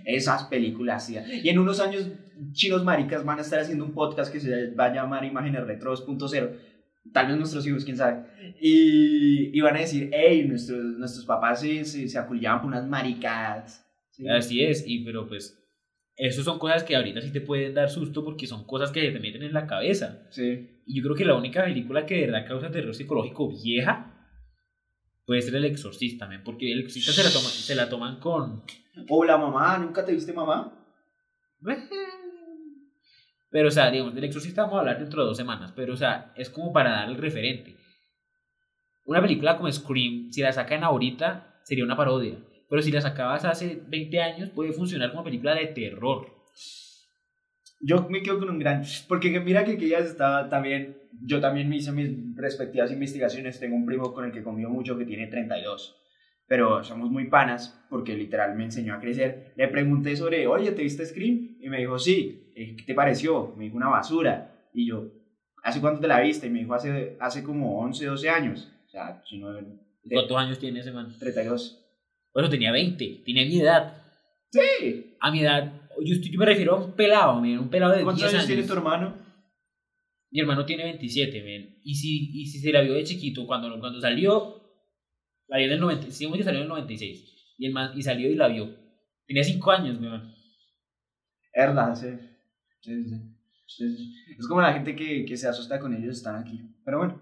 Esas 0.05 0.43
películas, 0.43 1.05
sí. 1.05 1.17
Y 1.43 1.49
en 1.49 1.57
unos 1.57 1.79
años, 1.79 2.07
chinos 2.51 2.83
maricas 2.83 3.25
van 3.25 3.39
a 3.39 3.41
estar 3.41 3.59
haciendo 3.59 3.85
un 3.85 3.93
podcast 3.93 4.31
que 4.31 4.39
se 4.39 4.71
va 4.71 4.85
a 4.85 4.93
llamar 4.93 5.25
Imágenes 5.25 5.65
Retro 5.65 5.95
2.0. 5.95 6.51
Tal 7.11 7.27
vez 7.27 7.37
nuestros 7.37 7.65
hijos, 7.65 7.85
quién 7.85 7.97
sabe. 7.97 8.25
Y, 8.61 9.57
y 9.57 9.61
van 9.61 9.77
a 9.77 9.79
decir, 9.79 10.11
hey, 10.13 10.45
nuestros, 10.47 10.83
nuestros 10.83 11.25
papás 11.25 11.61
se, 11.61 11.85
se, 11.85 12.07
se 12.07 12.19
aculillaban 12.19 12.61
por 12.61 12.67
unas 12.67 12.87
maricadas. 12.87 13.85
Sí. 14.11 14.29
Así 14.29 14.63
es, 14.63 14.83
y 14.85 15.03
pero 15.03 15.27
pues 15.27 15.59
eso 16.19 16.43
son 16.43 16.59
cosas 16.59 16.83
que 16.83 16.97
ahorita 16.97 17.21
sí 17.21 17.31
te 17.31 17.39
pueden 17.39 17.73
dar 17.73 17.89
susto 17.89 18.25
porque 18.25 18.45
son 18.45 18.65
cosas 18.65 18.91
que 18.91 19.09
te 19.09 19.19
meten 19.19 19.41
en 19.41 19.53
la 19.53 19.65
cabeza. 19.65 20.27
Sí. 20.29 20.81
Y 20.85 20.97
yo 20.97 21.03
creo 21.03 21.15
que 21.15 21.25
la 21.25 21.35
única 21.35 21.63
película 21.63 22.05
que 22.05 22.15
de 22.15 22.25
verdad 22.27 22.45
causa 22.45 22.69
terror 22.69 22.93
psicológico 22.93 23.49
vieja 23.49 24.18
puede 25.29 25.43
ser 25.43 25.53
El 25.55 25.65
Exorcista, 25.65 26.25
men, 26.27 26.43
porque 26.43 26.71
El 26.71 26.79
Exorcista 26.79 27.11
se 27.11 27.23
la, 27.23 27.29
toma- 27.29 27.49
se 27.49 27.75
la 27.75 27.87
toman 27.87 28.19
con... 28.19 28.63
O 29.07 29.23
la 29.23 29.37
mamá, 29.37 29.77
¿nunca 29.77 30.03
te 30.03 30.11
viste 30.11 30.33
mamá? 30.33 30.73
Pero, 33.51 33.67
o 33.67 33.71
sea, 33.71 33.91
digamos, 33.91 34.15
del 34.15 34.23
Exorcista 34.23 34.63
vamos 34.63 34.77
a 34.77 34.79
hablar 34.79 34.97
dentro 34.99 35.21
de 35.21 35.27
dos 35.27 35.37
semanas, 35.37 35.71
pero, 35.75 35.93
o 35.93 35.97
sea, 35.97 36.33
es 36.35 36.49
como 36.49 36.73
para 36.73 36.91
dar 36.91 37.09
el 37.09 37.15
referente. 37.17 37.75
Una 39.05 39.21
película 39.21 39.55
como 39.57 39.71
Scream, 39.71 40.31
si 40.31 40.41
la 40.41 40.51
sacan 40.51 40.83
ahorita, 40.83 41.59
sería 41.63 41.83
una 41.83 41.95
parodia. 41.97 42.35
Pero 42.67 42.81
si 42.81 42.91
la 42.91 43.01
sacabas 43.01 43.45
hace 43.45 43.81
20 43.87 44.21
años, 44.21 44.49
puede 44.49 44.71
funcionar 44.73 45.11
como 45.11 45.23
película 45.23 45.53
de 45.55 45.67
terror. 45.67 46.27
Yo 47.79 48.07
me 48.09 48.21
quedo 48.21 48.39
con 48.39 48.49
un 48.49 48.59
gran... 48.59 48.83
Porque 49.07 49.39
mira 49.39 49.63
que 49.63 49.73
aquellas 49.73 50.05
estaba 50.05 50.49
también... 50.49 50.97
Yo 51.21 51.39
también 51.39 51.67
me 51.67 51.77
hice 51.77 51.91
mis 51.91 52.35
respectivas 52.35 52.91
investigaciones. 52.91 53.59
Tengo 53.59 53.75
un 53.75 53.85
primo 53.85 54.13
con 54.13 54.25
el 54.25 54.31
que 54.31 54.43
convivo 54.43 54.69
mucho 54.69 54.97
que 54.97 55.05
tiene 55.05 55.27
32. 55.27 55.97
Pero 56.47 56.83
somos 56.83 57.11
muy 57.11 57.27
panas 57.27 57.85
porque 57.89 58.15
literal 58.15 58.55
me 58.55 58.65
enseñó 58.65 58.95
a 58.95 58.99
crecer. 58.99 59.53
Le 59.55 59.67
pregunté 59.67 60.15
sobre, 60.15 60.47
oye, 60.47 60.71
¿te 60.71 60.81
viste 60.81 61.05
Scream? 61.05 61.57
Y 61.59 61.69
me 61.69 61.79
dijo, 61.79 61.99
sí. 61.99 62.51
¿Qué 62.55 62.83
te 62.85 62.93
pareció? 62.93 63.53
Me 63.55 63.65
dijo, 63.65 63.77
una 63.77 63.89
basura. 63.89 64.67
Y 64.73 64.87
yo, 64.87 65.11
¿hace 65.63 65.79
cuánto 65.79 66.01
te 66.01 66.07
la 66.07 66.21
viste? 66.21 66.47
Y 66.47 66.49
me 66.49 66.59
dijo, 66.59 66.73
hace, 66.73 67.17
hace 67.19 67.43
como 67.43 67.79
11, 67.79 68.05
12 68.05 68.29
años. 68.29 68.71
O 68.87 68.89
sea, 68.89 69.21
si 69.29 69.37
no... 69.37 69.49
¿Cuántos 70.09 70.37
años 70.37 70.59
tiene 70.59 70.79
ese 70.79 70.91
man? 70.91 71.13
32. 71.19 71.85
Bueno, 72.33 72.49
tenía 72.49 72.71
20, 72.71 73.23
tenía 73.25 73.45
mi 73.45 73.61
edad. 73.61 73.93
Sí. 74.51 75.15
A 75.19 75.31
mi 75.31 75.41
edad, 75.41 75.78
yo, 76.03 76.13
estoy- 76.15 76.31
yo 76.31 76.39
me 76.39 76.45
refiero 76.45 76.75
a 76.75 76.85
un 76.85 76.91
pelado, 76.93 77.39
men, 77.41 77.59
un 77.59 77.69
pelado 77.69 77.91
de 77.91 77.97
10 77.99 78.05
¿Cuántos 78.05 78.23
años. 78.25 78.33
años 78.35 78.47
tiene 78.47 78.63
tu 78.63 78.73
hermano? 78.73 79.17
Mi 80.31 80.39
hermano 80.41 80.65
tiene 80.65 80.83
27, 80.83 81.41
men. 81.43 81.79
Y 81.83 81.95
si, 81.95 82.29
y 82.41 82.45
si 82.45 82.59
se 82.59 82.71
la 82.71 82.81
vio 82.81 82.93
de 82.93 83.03
chiquito, 83.03 83.47
cuando, 83.47 83.79
cuando 83.79 83.99
salió, 83.99 84.61
la 85.47 85.57
vio 85.57 85.65
en 85.67 85.73
el 85.73 85.79
90, 85.79 86.07
digamos 86.07 86.37
que 86.37 86.43
salió 86.43 86.59
en 86.59 86.63
el 86.63 86.69
96. 86.69 87.55
Y, 87.57 87.65
el 87.65 87.73
man, 87.73 87.91
y 87.97 88.01
salió 88.03 88.29
y 88.29 88.35
la 88.35 88.47
vio. 88.47 88.69
Tenía 89.25 89.43
5 89.43 89.71
años, 89.71 89.99
man. 89.99 90.33
Verdad, 91.55 91.95
sí. 91.95 92.07
Sí, 92.81 93.03
sí, 93.03 93.15
sí, 93.67 93.97
sí. 93.97 94.13
Es 94.37 94.47
como 94.47 94.61
la 94.61 94.73
gente 94.73 94.95
que, 94.95 95.25
que 95.25 95.35
se 95.37 95.47
asusta 95.47 95.79
con 95.79 95.93
ellos 95.93 96.17
están 96.17 96.35
aquí. 96.35 96.61
Pero 96.85 96.99
bueno, 96.99 97.21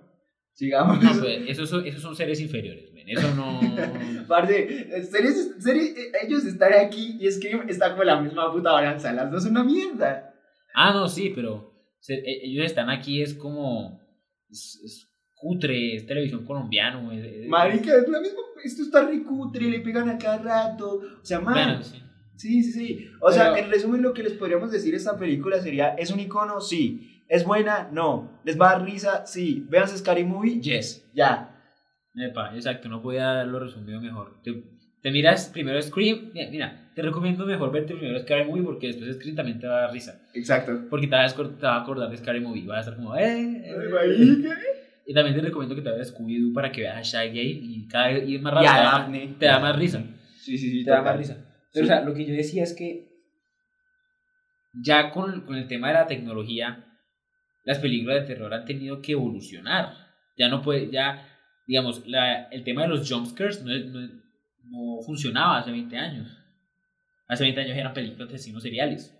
sigamos. 0.53 1.01
No, 1.01 1.11
pues, 1.19 1.41
esos, 1.47 1.69
son, 1.69 1.85
esos 1.87 2.01
son 2.01 2.15
seres 2.15 2.39
inferiores. 2.41 2.86
Eso 3.07 3.33
no... 3.35 3.59
Parce, 4.27 4.89
series- 5.09 5.55
series- 5.59 5.95
eh, 5.97 6.11
ellos 6.25 6.45
están 6.45 6.73
aquí 6.73 7.17
y 7.19 7.27
es 7.27 7.39
que 7.39 7.59
está 7.69 7.91
como 7.91 8.03
la 8.03 8.19
misma 8.21 8.51
puta 8.51 8.71
balanza. 8.73 9.13
Las 9.13 9.31
dos 9.31 9.43
son 9.43 9.51
una 9.53 9.63
mierda. 9.63 10.33
Ah, 10.75 10.91
no, 10.93 11.07
sí, 11.07 11.31
pero 11.33 11.73
se- 11.99 12.15
e- 12.15 12.45
ellos 12.45 12.65
están 12.65 12.89
aquí, 12.89 13.21
es 13.21 13.33
como... 13.33 13.99
Es, 14.49 14.79
es 14.83 15.09
cutre, 15.35 15.95
es 15.95 16.05
televisión 16.05 16.45
colombiano. 16.45 17.11
es- 17.11 17.23
es- 17.25 17.47
Marica, 17.47 17.95
es 17.95 18.07
la 18.09 18.19
misma. 18.19 18.39
Esto 18.63 18.81
está 18.81 19.03
ricutre, 19.07 19.65
le 19.69 19.79
pegan 19.81 20.09
a 20.09 20.17
cada 20.17 20.39
rato. 20.39 20.99
O 21.21 21.25
sea, 21.25 21.39
man. 21.39 21.53
Bueno, 21.53 21.83
sí. 21.83 22.01
Sí, 22.35 22.63
sí, 22.63 22.71
sí. 22.71 23.07
O 23.21 23.31
sea, 23.31 23.57
en 23.57 23.69
resumen, 23.71 24.01
lo 24.01 24.13
que 24.13 24.23
les 24.23 24.33
podríamos 24.33 24.71
decir 24.71 24.91
de 24.91 24.97
esta 24.97 25.17
película 25.17 25.59
sería: 25.61 25.89
¿es 25.95 26.11
un 26.11 26.19
icono? 26.19 26.59
Sí. 26.61 27.23
¿Es 27.27 27.43
buena? 27.45 27.89
No. 27.91 28.39
¿Les 28.43 28.59
va 28.59 28.69
a 28.71 28.73
dar 28.77 28.83
risa? 28.85 29.25
Sí. 29.25 29.65
¿Vean 29.69 29.87
Scary 29.87 30.23
Movie? 30.23 30.59
Yes. 30.61 31.05
Ya. 31.13 31.56
Epa, 32.17 32.53
exacto, 32.55 32.89
no 32.89 33.01
podía 33.01 33.31
haberlo 33.31 33.59
resumido 33.59 34.01
mejor. 34.01 34.41
Te, 34.43 34.63
te 35.01 35.11
miras 35.11 35.49
primero 35.49 35.81
Scream, 35.81 36.31
mira, 36.33 36.49
mira, 36.49 36.91
te 36.95 37.01
recomiendo 37.01 37.45
mejor 37.45 37.71
verte 37.71 37.95
primero 37.95 38.19
Scary 38.19 38.45
Movie 38.45 38.63
porque 38.63 38.87
después 38.87 39.15
Scream 39.15 39.35
también 39.35 39.59
te 39.59 39.67
va 39.67 39.77
a 39.77 39.81
dar 39.81 39.91
risa. 39.91 40.19
Exacto. 40.33 40.85
Porque 40.89 41.07
te 41.07 41.15
vas 41.15 41.35
te 41.35 41.43
vas 41.43 41.63
a 41.63 41.81
acordar 41.81 42.09
de 42.09 42.17
Scary 42.17 42.39
Movie, 42.39 42.65
vas 42.65 42.77
a 42.77 42.79
estar 42.81 42.95
como, 42.95 43.15
eh, 43.15 43.23
eh, 43.23 43.75
Ay, 43.99 44.11
eh. 44.11 44.67
Y 45.05 45.13
también 45.13 45.35
te 45.35 45.41
recomiendo 45.41 45.73
que 45.75 45.81
te 45.81 45.89
veas 45.91 46.13
Scooby-Doo 46.13 46.53
para 46.53 46.71
que 46.71 46.81
veas 46.81 46.97
a 46.97 47.01
Shaggy 47.01 47.39
y 47.39 47.87
cada 47.87 48.07
vez 48.07 48.27
y 48.27 48.35
es 48.35 48.41
más 48.41 48.53
a 48.53 48.59
te 48.59 48.65
da- 48.65 48.83
Daphne. 48.99 49.35
Te 49.39 49.45
da 49.45 49.59
más 49.59 49.75
risa. 49.77 50.03
Sí, 50.41 50.57
sí, 50.57 50.69
sí. 50.71 50.83
Te 50.83 50.89
da 50.91 50.97
total. 50.97 51.11
más 51.13 51.17
risa. 51.27 51.45
Pero, 51.71 51.85
o 51.85 51.87
sea, 51.87 52.01
lo 52.01 52.13
que 52.13 52.25
yo 52.25 52.33
decía 52.33 52.63
es 52.63 52.73
que 52.73 53.07
ya 54.73 55.11
con, 55.11 55.41
con 55.45 55.55
el 55.55 55.67
tema 55.67 55.87
de 55.89 55.93
la 55.93 56.07
tecnología, 56.07 56.83
las 57.63 57.79
películas 57.79 58.21
de 58.21 58.33
terror 58.33 58.53
han 58.53 58.65
tenido 58.65 59.01
que 59.01 59.13
evolucionar. 59.13 59.93
Ya 60.37 60.49
no 60.49 60.61
puede, 60.61 60.91
ya, 60.91 61.36
digamos, 61.67 62.07
la, 62.07 62.43
el 62.45 62.63
tema 62.63 62.83
de 62.83 62.87
los 62.87 63.11
jumpscares 63.11 63.63
no, 63.63 63.77
no, 63.77 64.09
no 64.63 65.01
funcionaba 65.01 65.59
hace 65.59 65.71
20 65.71 65.97
años. 65.97 66.37
Hace 67.27 67.43
20 67.43 67.61
años 67.61 67.77
eran 67.77 67.93
películas 67.93 68.29
de 68.29 68.35
asesinos 68.35 68.63
seriales. 68.63 69.13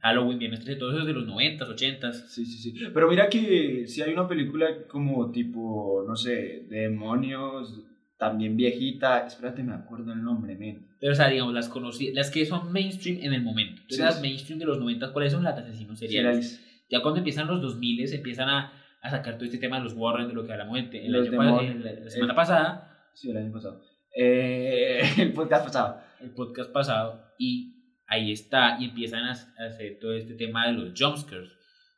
Halloween, 0.00 0.38
Viernes 0.38 0.60
13, 0.60 0.78
todo 0.78 0.90
eso 0.90 1.00
es 1.00 1.06
de 1.06 1.12
los 1.12 1.26
90s, 1.26 1.58
80s. 1.58 2.26
Sí, 2.28 2.44
sí, 2.44 2.72
sí. 2.72 2.84
Pero 2.92 3.08
mira 3.08 3.28
que 3.28 3.84
si 3.86 4.00
hay 4.00 4.12
una 4.12 4.28
película 4.28 4.86
como 4.86 5.30
tipo, 5.32 6.04
no 6.06 6.14
sé, 6.14 6.66
de 6.68 6.82
demonios, 6.82 7.82
también 8.16 8.56
viejita, 8.56 9.26
espérate, 9.26 9.62
me 9.62 9.74
acuerdo 9.74 10.12
el 10.12 10.22
nombre, 10.22 10.54
men. 10.54 10.86
Pero, 11.00 11.12
o 11.12 11.16
sea, 11.16 11.28
digamos, 11.28 11.54
las 11.54 11.68
conocidas, 11.68 12.14
las 12.14 12.30
que 12.30 12.46
son 12.46 12.70
mainstream 12.70 13.18
en 13.22 13.32
el 13.32 13.42
momento. 13.42 13.82
Sí, 13.88 14.00
las 14.00 14.20
mainstream 14.20 14.58
de 14.58 14.66
los 14.66 14.78
90, 14.78 15.12
¿cuáles 15.12 15.32
son 15.32 15.42
las 15.42 15.56
de 15.56 15.62
asesinos 15.62 15.98
seriales? 15.98 16.50
Seriales. 16.50 16.86
Ya 16.90 17.02
cuando 17.02 17.18
empiezan 17.18 17.46
los 17.46 17.60
2000, 17.60 18.14
empiezan 18.14 18.48
a, 18.48 18.72
a 19.02 19.10
sacar 19.10 19.34
todo 19.34 19.44
este 19.46 19.58
tema 19.58 19.78
de 19.78 19.84
los 19.84 19.94
Warren, 19.94 20.28
de 20.28 20.34
lo 20.34 20.44
que 20.44 20.52
hablamos 20.52 20.78
el, 20.78 20.94
el 20.94 21.12
Los 21.12 21.28
año 21.28 21.36
pa- 21.36 21.44
demonios. 21.44 21.74
el- 21.76 21.84
la, 21.84 21.92
la 21.92 22.10
semana 22.10 22.32
Eh. 22.32 22.36
pasada, 22.36 22.86
Sí, 23.14 23.30
el 23.30 23.36
año 23.38 23.52
pasado. 23.52 23.80
Eh, 24.16 25.02
el 25.18 25.32
podcast 25.32 25.64
pasado. 25.64 26.00
el 26.20 26.30
podcast 26.30 26.70
pasado, 26.72 27.24
y 27.38 27.74
ahí 28.06 28.32
está, 28.32 28.76
y 28.80 28.86
empiezan 28.86 29.24
a, 29.24 29.32
a 29.32 29.66
hacer 29.68 29.98
todo 30.00 30.12
este 30.14 30.34
tema 30.34 30.66
de 30.66 30.74
los 30.74 30.92
jumpscares, 31.00 31.50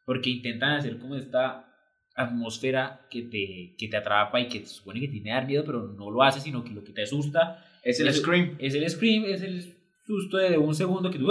porque 0.07 0.31
intentan 0.31 0.73
hacer 0.73 0.99
como 0.99 1.17
esta 1.17 1.69
atmósfera 2.15 3.01
que 3.11 3.23
te, 3.23 3.75
que 3.79 3.89
te 3.89 3.97
atrapa 3.97 4.39
y 4.41 4.49
que 4.49 4.61
se 4.61 4.67
supone 4.75 5.01
que 5.01 5.09
tiene 5.09 5.31
dar 5.31 5.47
miedo, 5.47 5.65
pero 5.65 5.83
no 5.89 6.11
lo 6.11 6.23
hace, 6.23 6.41
sino 6.41 6.63
que 6.63 6.71
lo 6.71 6.85
que 6.85 6.93
te 6.93 7.03
asusta 7.03 7.65
Es 7.83 7.99
el 8.01 8.09
Eso- 8.09 8.21
Scream. 8.23 8.57
es 8.59 8.75
el 8.75 8.89
scream, 8.89 9.25
es 9.25 9.43
el 9.43 9.75
susto 10.07 10.37
de 10.37 10.57
un 10.59 10.75
segundo 10.75 11.11
que 11.11 11.19
tú... 11.19 11.29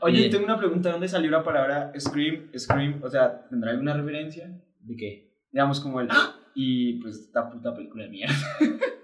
Oye, 0.00 0.26
y- 0.26 0.30
tengo 0.30 0.44
una 0.44 0.56
pregunta. 0.56 0.90
¿Dónde 0.90 1.06
salió 1.08 1.30
la 1.30 1.44
palabra 1.44 1.92
Scream? 1.98 2.48
Scream, 2.58 3.00
o 3.02 3.08
sea, 3.10 3.46
¿tendrá 3.48 3.70
alguna 3.72 3.92
referencia? 3.94 4.50
¿De 4.80 4.96
qué? 4.96 5.34
Digamos 5.50 5.80
como 5.80 6.00
el... 6.00 6.08
¡Ah! 6.10 6.36
Y 6.54 7.00
pues 7.00 7.16
esta 7.16 7.50
puta 7.50 7.74
película 7.74 8.04
de 8.04 8.10
mierda. 8.10 8.34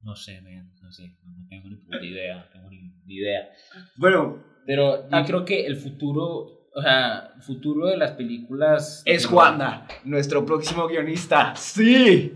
No 0.00 0.14
sé, 0.14 0.40
man, 0.40 0.72
no 0.80 0.92
sé, 0.92 1.18
no, 1.24 1.46
tengo 1.48 1.68
ni 1.68 1.74
puta 1.74 2.02
idea, 2.04 2.36
no 2.36 2.48
tengo 2.50 2.70
ni, 2.70 2.94
idea. 3.08 3.48
Bueno, 3.96 4.44
Pero 4.64 5.10
yo 5.10 5.24
creo 5.26 5.44
que 5.44 5.66
el 5.66 5.76
futuro, 5.76 6.70
o 6.72 6.80
sea, 6.80 7.32
el 7.34 7.42
futuro 7.42 7.88
de 7.88 7.96
las 7.96 8.12
películas... 8.12 9.02
es 9.04 9.26
Juanda, 9.26 9.88
nuestro 10.04 10.46
próximo 10.46 10.86
guionista. 10.86 11.54
¡Sí! 11.56 12.32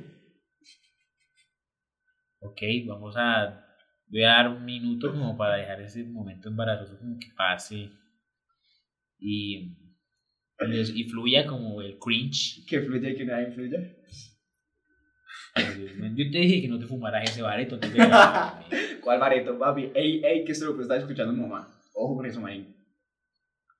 Ok, 2.41 2.61
vamos 2.89 3.15
a... 3.17 3.65
Voy 4.09 4.25
a 4.25 4.29
dar 4.29 4.49
un 4.49 4.65
minuto 4.65 5.13
como 5.13 5.37
para 5.37 5.57
dejar 5.57 5.81
ese 5.83 6.05
momento 6.05 6.49
embarazoso 6.49 6.99
como 6.99 7.17
que 7.19 7.29
pase 7.37 7.91
y, 9.23 9.77
y 10.71 11.05
fluya 11.05 11.47
como 11.47 11.81
el 11.83 11.99
cringe. 11.99 12.65
Que 12.67 12.81
fluya 12.81 13.11
y 13.11 13.17
que 13.17 13.25
nada 13.25 13.43
influya. 13.43 13.79
Yo 15.55 16.31
te 16.31 16.39
dije 16.39 16.63
que 16.63 16.69
no 16.69 16.79
te 16.79 16.87
fumaras 16.87 17.31
ese 17.31 17.43
bareto 17.43 17.77
de 17.77 17.89
man. 17.89 18.55
¿Cuál 19.03 19.21
bareto, 19.21 19.59
papi? 19.59 19.91
Ey, 19.95 20.23
ey, 20.25 20.45
que 20.45 20.53
esto 20.53 20.67
lo 20.67 20.77
que 20.77 20.83
está 20.83 20.97
escuchando 20.97 21.33
mamá. 21.33 21.69
Ojo 21.95 22.17
con 22.17 22.27
eso, 22.27 22.41
marica. 22.41 22.71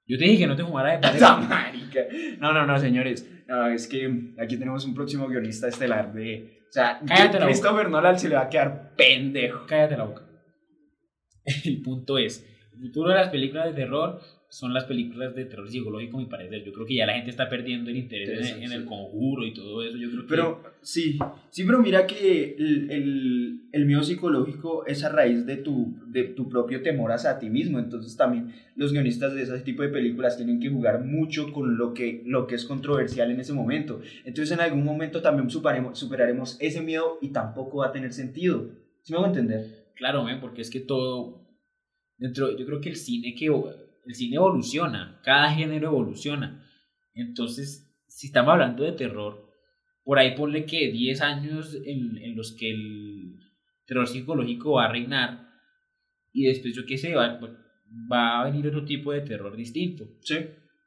Yo 0.07 0.19
te 0.19 0.25
dije 0.25 0.39
que 0.39 0.47
no 0.47 0.57
te 0.57 0.65
fumaras 0.65 1.01
¡Esa 1.15 1.37
bareto. 1.37 1.49
marica! 1.49 2.01
No, 2.39 2.53
no, 2.53 2.67
no, 2.67 2.79
señores. 2.79 3.27
No, 3.47 3.69
es 3.69 3.87
que 3.87 4.35
aquí 4.39 4.57
tenemos 4.59 4.85
un 4.85 4.95
próximo 4.95 5.27
guionista 5.29 5.69
estelar 5.69 6.13
de... 6.13 6.61
O 6.69 6.73
sea, 6.73 7.01
Cállate 7.07 7.35
la 7.39 7.45
boca. 7.45 7.47
Christopher 7.47 7.91
Nolan 7.91 8.19
se 8.19 8.29
le 8.29 8.35
va 8.35 8.43
a 8.43 8.49
quedar 8.51 8.95
pendejo. 8.97 9.65
Cállate 9.67 9.97
la 9.97 10.05
boca. 10.05 10.23
El 11.65 11.83
punto 11.83 12.19
es, 12.19 12.47
el 12.73 12.81
futuro 12.81 13.11
de 13.11 13.17
las 13.17 13.29
películas 13.31 13.67
de 13.67 13.73
terror 13.73 14.21
son 14.53 14.75
las 14.75 14.85
películas 14.85 15.35
de 15.35 15.47
terror 15.47 15.67
psicológico, 15.67 16.19
a 16.19 16.21
mi 16.21 16.27
parecer. 16.27 16.63
Yo 16.63 16.75
creo 16.75 16.85
que 16.85 16.97
ya 16.97 17.07
la 17.07 17.15
gente 17.15 17.31
está 17.31 17.49
perdiendo 17.49 17.89
el 17.89 17.97
interés 17.97 18.51
en, 18.51 18.63
en 18.63 18.73
el 18.73 18.85
conjuro 18.85 19.47
y 19.47 19.55
todo 19.55 19.83
eso. 19.83 19.97
Yo 19.97 20.11
creo 20.11 20.23
que... 20.25 20.29
Pero 20.29 20.63
sí, 20.83 21.19
sí, 21.49 21.65
pero 21.65 21.81
mira 21.81 22.07
que 22.07 22.55
el, 22.59 22.91
el, 22.91 23.61
el 23.73 23.87
miedo 23.87 24.03
psicológico 24.03 24.85
es 24.85 25.05
a 25.05 25.09
raíz 25.09 25.47
de 25.47 25.57
tu, 25.57 25.95
de 26.07 26.25
tu 26.25 26.51
propio 26.51 26.83
temor 26.83 27.13
hacia 27.13 27.39
ti 27.39 27.49
mismo. 27.49 27.79
Entonces 27.79 28.15
también 28.15 28.53
los 28.77 28.93
guionistas 28.93 29.33
de 29.35 29.41
ese 29.41 29.59
tipo 29.61 29.85
de 29.85 29.89
películas 29.89 30.37
tienen 30.37 30.61
que 30.61 30.69
jugar 30.69 31.03
mucho 31.03 31.51
con 31.51 31.79
lo 31.79 31.95
que, 31.95 32.23
lo 32.27 32.47
que 32.47 32.57
es 32.57 32.67
controversial 32.67 33.31
en 33.31 33.41
ese 33.41 33.55
momento. 33.55 34.03
Entonces 34.27 34.53
en 34.53 34.61
algún 34.61 34.85
momento 34.85 35.23
también 35.23 35.49
superaremos, 35.49 35.99
superaremos 35.99 36.59
ese 36.61 36.83
miedo 36.83 37.17
y 37.23 37.29
tampoco 37.29 37.79
va 37.79 37.87
a 37.87 37.93
tener 37.93 38.13
sentido. 38.13 38.69
¿Sí 39.01 39.15
me 39.15 39.19
hago 39.19 39.29
entender? 39.29 39.87
Claro, 39.95 40.23
men, 40.25 40.41
porque 40.41 40.61
es 40.61 40.69
que 40.69 40.81
todo... 40.81 41.41
Dentro, 42.19 42.55
yo 42.57 42.67
creo 42.67 42.81
que 42.83 42.91
el 42.91 42.97
cine, 42.97 43.35
que, 43.35 43.49
el 44.05 44.15
cine 44.15 44.37
evoluciona, 44.37 45.21
cada 45.23 45.51
género 45.53 45.89
evoluciona. 45.89 46.65
Entonces, 47.15 47.89
si 48.07 48.29
estamos 48.29 48.53
hablando 48.53 48.85
de 48.85 48.93
terror, 48.93 49.49
por 50.05 50.19
ahí 50.19 50.35
ponle 50.37 50.65
que 50.67 50.91
10 50.91 51.21
años 51.21 51.75
en, 51.85 52.19
en 52.19 52.37
los 52.37 52.53
que 52.53 52.71
el 52.71 53.39
terror 53.87 54.07
psicológico 54.07 54.73
va 54.73 54.87
a 54.87 54.93
reinar 54.93 55.49
y 56.33 56.45
después 56.45 56.75
yo 56.75 56.87
qué 56.87 56.97
sé, 56.99 57.15
va, 57.15 57.39
va 58.11 58.41
a 58.41 58.45
venir 58.45 58.67
otro 58.67 58.85
tipo 58.85 59.13
de 59.13 59.21
terror 59.21 59.55
distinto, 59.57 60.09
Sí, 60.21 60.37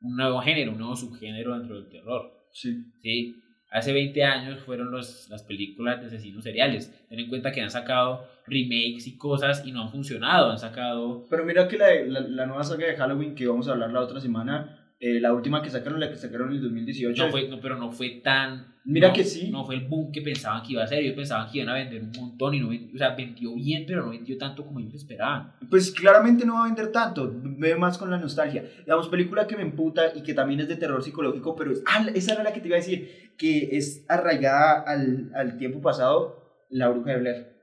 un 0.01 0.15
nuevo 0.17 0.39
género, 0.41 0.71
un 0.71 0.79
nuevo 0.79 0.95
subgénero 0.95 1.57
dentro 1.57 1.75
del 1.75 1.89
terror. 1.89 2.47
sí. 2.51 2.83
¿sí? 3.01 3.41
Hace 3.71 3.91
20 3.93 4.23
años 4.23 4.59
fueron 4.61 4.91
los, 4.91 5.29
las 5.29 5.43
películas 5.43 5.99
de 5.99 6.07
asesinos 6.07 6.43
seriales. 6.43 6.93
Ten 7.09 7.19
en 7.19 7.27
cuenta 7.27 7.51
que 7.51 7.61
han 7.61 7.71
sacado 7.71 8.27
remakes 8.47 9.07
y 9.07 9.17
cosas 9.17 9.65
y 9.65 9.71
no 9.71 9.81
han 9.81 9.91
funcionado. 9.91 10.51
Han 10.51 10.59
sacado... 10.59 11.25
Pero 11.29 11.45
mira 11.45 11.67
que 11.67 11.77
la, 11.77 11.93
la, 12.05 12.19
la 12.21 12.45
nueva 12.45 12.63
saga 12.63 12.87
de 12.87 12.95
Halloween 12.95 13.35
que 13.35 13.47
vamos 13.47 13.67
a 13.67 13.71
hablar 13.71 13.91
la 13.91 14.01
otra 14.01 14.21
semana, 14.21 14.84
eh, 14.99 15.19
la 15.19 15.33
última 15.33 15.61
que 15.61 15.69
sacaron, 15.69 15.99
la 15.99 16.09
que 16.09 16.15
sacaron 16.15 16.49
en 16.49 16.55
el 16.57 16.61
2018. 16.63 17.25
No 17.25 17.31
fue, 17.31 17.47
no, 17.49 17.59
pero 17.59 17.75
no 17.77 17.91
fue 17.91 18.21
tan... 18.23 18.73
Mira 18.87 19.07
no- 19.07 19.13
que 19.15 19.23
sí. 19.23 19.49
No 19.49 19.65
fue 19.65 19.75
el 19.75 19.87
boom 19.87 20.11
que 20.11 20.21
pensaban 20.21 20.61
que 20.61 20.73
iba 20.73 20.83
a 20.83 20.87
ser. 20.87 20.99
Ellos 20.99 21.15
pensaban 21.15 21.49
que 21.51 21.57
iban 21.57 21.69
a 21.69 21.73
vender 21.73 22.03
un 22.03 22.11
montón 22.11 22.53
y 22.53 22.59
no 22.59 22.69
ven- 22.69 22.91
O 22.93 22.97
sea, 22.97 23.15
vendió 23.15 23.55
bien, 23.55 23.83
pero 23.87 24.03
no 24.05 24.11
vendió 24.11 24.37
tanto 24.37 24.63
como 24.63 24.79
ellos 24.79 24.93
esperaban. 24.93 25.53
Pues 25.69 25.91
claramente 25.91 26.45
no 26.45 26.53
va 26.53 26.63
a 26.63 26.65
vender 26.67 26.91
tanto, 26.91 27.31
ve 27.43 27.75
más 27.75 27.97
con 27.97 28.11
la 28.11 28.17
nostalgia. 28.19 28.63
Digamos, 28.79 29.07
película 29.09 29.47
que 29.47 29.55
me 29.57 29.63
emputa 29.63 30.11
y 30.15 30.21
que 30.21 30.33
también 30.35 30.59
es 30.59 30.67
de 30.67 30.75
terror 30.75 31.03
psicológico, 31.03 31.55
pero 31.55 31.71
es, 31.71 31.83
ah, 31.87 32.05
esa 32.13 32.33
era 32.33 32.43
la 32.43 32.53
que 32.53 32.59
te 32.61 32.67
iba 32.67 32.77
a 32.77 32.79
decir, 32.79 33.31
que 33.37 33.75
es 33.75 34.05
arraigada 34.07 34.81
al, 34.85 35.31
al 35.35 35.57
tiempo 35.57 35.81
pasado, 35.81 36.65
La 36.69 36.87
Bruja 36.89 37.11
de 37.13 37.19
Blair. 37.19 37.54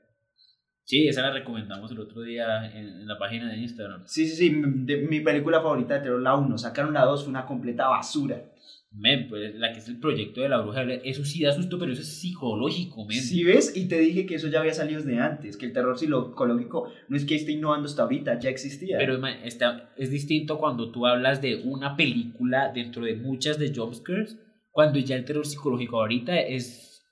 Sí, 0.84 1.06
esa 1.08 1.22
la 1.22 1.32
recomendamos 1.32 1.90
el 1.92 2.00
otro 2.00 2.22
día 2.22 2.66
en, 2.72 2.86
en 2.88 3.06
la 3.08 3.18
página 3.18 3.50
de 3.50 3.58
Instagram. 3.58 4.02
Sí, 4.06 4.26
sí, 4.26 4.36
sí, 4.36 4.46
m- 4.48 4.84
de- 4.84 4.98
mi 4.98 5.20
película 5.20 5.60
favorita 5.60 5.94
de 5.94 6.00
terror, 6.00 6.20
la 6.20 6.34
1, 6.36 6.58
sacaron 6.58 6.92
la 6.92 7.04
2, 7.04 7.22
fue 7.22 7.30
una 7.30 7.46
completa 7.46 7.88
basura. 7.88 8.48
Men, 8.94 9.26
pues 9.28 9.54
la 9.54 9.72
que 9.72 9.78
es 9.78 9.88
el 9.88 9.98
proyecto 9.98 10.42
de 10.42 10.50
la 10.50 10.60
bruja 10.60 10.82
eso 10.82 11.24
sí 11.24 11.42
da 11.42 11.52
susto, 11.52 11.78
pero 11.78 11.92
eso 11.92 12.02
es 12.02 12.20
psicológico, 12.20 13.06
men. 13.06 13.16
Si 13.16 13.42
ves, 13.42 13.74
y 13.74 13.88
te 13.88 13.98
dije 13.98 14.26
que 14.26 14.34
eso 14.34 14.48
ya 14.48 14.60
había 14.60 14.74
salido 14.74 15.00
desde 15.00 15.18
antes, 15.18 15.56
que 15.56 15.64
el 15.64 15.72
terror 15.72 15.98
psicológico 15.98 16.92
no 17.08 17.16
es 17.16 17.24
que 17.24 17.36
esté 17.36 17.52
innovando 17.52 17.86
hasta 17.88 18.02
ahorita, 18.02 18.38
ya 18.38 18.50
existía. 18.50 18.98
Pero 18.98 19.18
man, 19.18 19.38
está, 19.44 19.94
es 19.96 20.10
distinto 20.10 20.58
cuando 20.58 20.90
tú 20.92 21.06
hablas 21.06 21.40
de 21.40 21.62
una 21.64 21.96
película 21.96 22.70
dentro 22.74 23.04
de 23.04 23.14
muchas 23.16 23.58
de 23.58 23.72
jumpscares, 23.74 24.38
cuando 24.70 24.98
ya 24.98 25.16
el 25.16 25.24
terror 25.24 25.46
psicológico 25.46 25.98
ahorita 25.98 26.38
es 26.40 27.02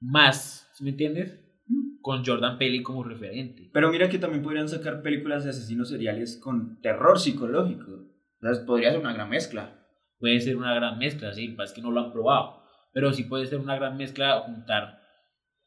más, 0.00 0.68
¿sí 0.74 0.82
¿me 0.82 0.90
entiendes? 0.90 1.38
Con 2.00 2.24
Jordan 2.24 2.58
Peele 2.58 2.82
como 2.82 3.02
referente. 3.02 3.70
Pero 3.72 3.90
mira 3.90 4.08
que 4.08 4.18
también 4.18 4.42
podrían 4.42 4.68
sacar 4.68 5.02
películas 5.02 5.44
de 5.44 5.50
asesinos 5.50 5.88
seriales 5.88 6.38
con 6.42 6.80
terror 6.80 7.18
psicológico. 7.18 8.06
Sea, 8.40 8.64
podría 8.66 8.90
ser 8.90 9.00
una 9.00 9.12
gran 9.12 9.28
mezcla. 9.28 9.80
Puede 10.18 10.40
ser 10.40 10.56
una 10.56 10.74
gran 10.74 10.98
mezcla, 10.98 11.32
sí, 11.32 11.56
es 11.62 11.72
que 11.72 11.80
no 11.80 11.90
lo 11.90 12.00
han 12.00 12.12
probado, 12.12 12.62
pero 12.92 13.10
sí 13.12 13.24
puede 13.24 13.46
ser 13.46 13.58
una 13.58 13.76
gran 13.76 13.96
mezcla 13.96 14.40
juntar, 14.40 15.00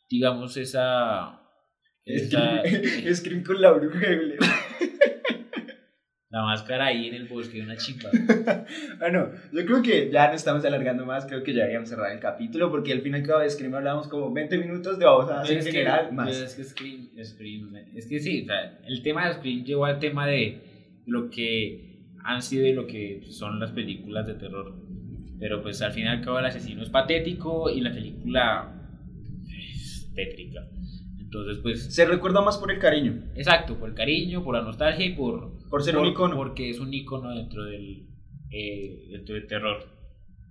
digamos, 0.09 0.57
esa... 0.57 1.41
esa 2.05 2.61
Scream, 3.13 3.43
con 3.43 3.59
la 3.61 3.71
bruja 3.71 3.99
de. 3.99 4.37
La 6.33 6.41
máscara 6.41 6.87
ahí 6.87 7.09
en 7.09 7.13
el 7.13 7.27
bosque 7.27 7.59
de 7.59 7.63
una 7.63 7.77
chimpa. 7.77 8.09
Bueno, 8.97 9.29
yo 9.51 9.65
creo 9.65 9.83
que 9.83 10.09
ya 10.11 10.29
no 10.29 10.33
estamos 10.33 10.65
alargando 10.65 11.05
más, 11.05 11.27
creo 11.27 11.43
que 11.43 11.53
ya 11.53 11.59
deberíamos 11.59 11.89
cerrar 11.89 12.11
el 12.11 12.19
capítulo 12.19 12.71
porque 12.71 12.91
al 12.91 13.01
fin 13.01 13.13
y 13.13 13.17
al 13.17 13.23
cabo 13.23 13.41
de 13.41 13.49
Scream 13.51 13.75
hablamos 13.75 14.07
como 14.07 14.33
20 14.33 14.57
minutos 14.57 14.97
de 14.97 15.05
babosadas 15.05 15.47
en 15.47 15.59
que, 15.59 15.71
general, 15.71 16.11
más. 16.11 16.35
es 16.35 16.55
que 16.55 16.63
Scream, 16.63 17.09
Scream, 17.23 17.75
es 17.93 18.07
que 18.07 18.19
sí, 18.19 18.41
o 18.41 18.45
sea, 18.45 18.79
el 18.83 19.03
tema 19.03 19.27
de 19.27 19.35
Scream 19.35 19.63
llevó 19.63 19.85
al 19.85 19.99
tema 19.99 20.25
de 20.25 20.59
lo 21.05 21.29
que 21.29 21.99
han 22.23 22.41
sido 22.41 22.65
y 22.65 22.73
lo 22.73 22.87
que 22.87 23.21
son 23.29 23.59
las 23.59 23.69
películas 23.69 24.25
de 24.25 24.33
terror. 24.33 24.73
Pero 25.39 25.61
pues 25.61 25.83
al 25.83 25.91
fin 25.91 26.05
y 26.05 26.07
al 26.07 26.21
cabo 26.21 26.39
el 26.39 26.45
asesino 26.45 26.81
es 26.81 26.89
patético 26.89 27.69
y 27.69 27.81
la 27.81 27.93
película 27.93 28.73
es 29.45 30.09
tétrica. 30.15 30.67
Entonces 31.39 31.61
pues, 31.63 31.93
Se 31.93 32.05
recuerda 32.05 32.41
más 32.41 32.57
por 32.57 32.71
el 32.71 32.79
cariño, 32.79 33.23
exacto, 33.35 33.75
por 33.77 33.89
el 33.89 33.95
cariño, 33.95 34.43
por 34.43 34.55
la 34.55 34.61
nostalgia 34.61 35.05
y 35.05 35.13
por... 35.13 35.51
por 35.69 35.83
ser 35.83 35.95
por- 35.95 36.03
un 36.03 36.09
icono. 36.11 36.35
Porque 36.35 36.69
es 36.69 36.79
un 36.79 36.93
icono 36.93 37.31
dentro 37.35 37.63
del, 37.65 38.07
eh, 38.51 39.07
dentro 39.11 39.35
del 39.35 39.47
terror. 39.47 39.77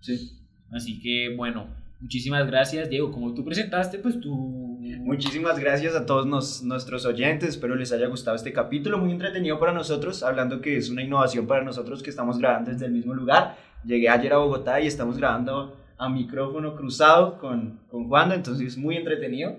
Sí. 0.01 0.39
Así 0.73 1.01
que 1.01 1.35
bueno, 1.37 1.69
muchísimas 2.01 2.47
gracias 2.47 2.89
Diego. 2.91 3.13
Como 3.13 3.35
tú 3.35 3.45
presentaste, 3.45 3.99
pues 3.99 4.21
tú... 4.21 4.79
Muchísimas 5.05 5.59
gracias 5.59 5.95
a 5.95 6.07
todos 6.07 6.27
nos- 6.27 6.63
nuestros 6.63 7.05
oyentes, 7.07 7.51
espero 7.51 7.75
les 7.77 7.93
haya 7.93 8.07
gustado 8.07 8.37
este 8.37 8.53
capítulo, 8.53 8.99
muy 8.99 9.11
entretenido 9.11 9.59
para 9.59 9.73
nosotros, 9.73 10.23
hablando 10.23 10.61
que 10.61 10.77
es 10.77 10.91
una 10.91 11.03
innovación 11.03 11.47
para 11.47 11.65
nosotros 11.65 12.03
que 12.03 12.11
estamos 12.11 12.39
grabando 12.39 12.71
desde 12.71 12.87
el 12.87 12.93
mismo 12.93 13.15
lugar. 13.15 13.57
Llegué 13.85 14.09
ayer 14.09 14.33
a 14.33 14.39
Bogotá 14.39 14.81
y 14.81 14.87
estamos 14.87 15.17
grabando 15.19 15.77
a 15.99 16.09
micrófono 16.09 16.77
cruzado 16.77 17.39
con, 17.39 17.81
con 17.89 18.09
Juanda, 18.09 18.35
entonces 18.35 18.77
muy 18.77 18.97
entretenido, 18.97 19.57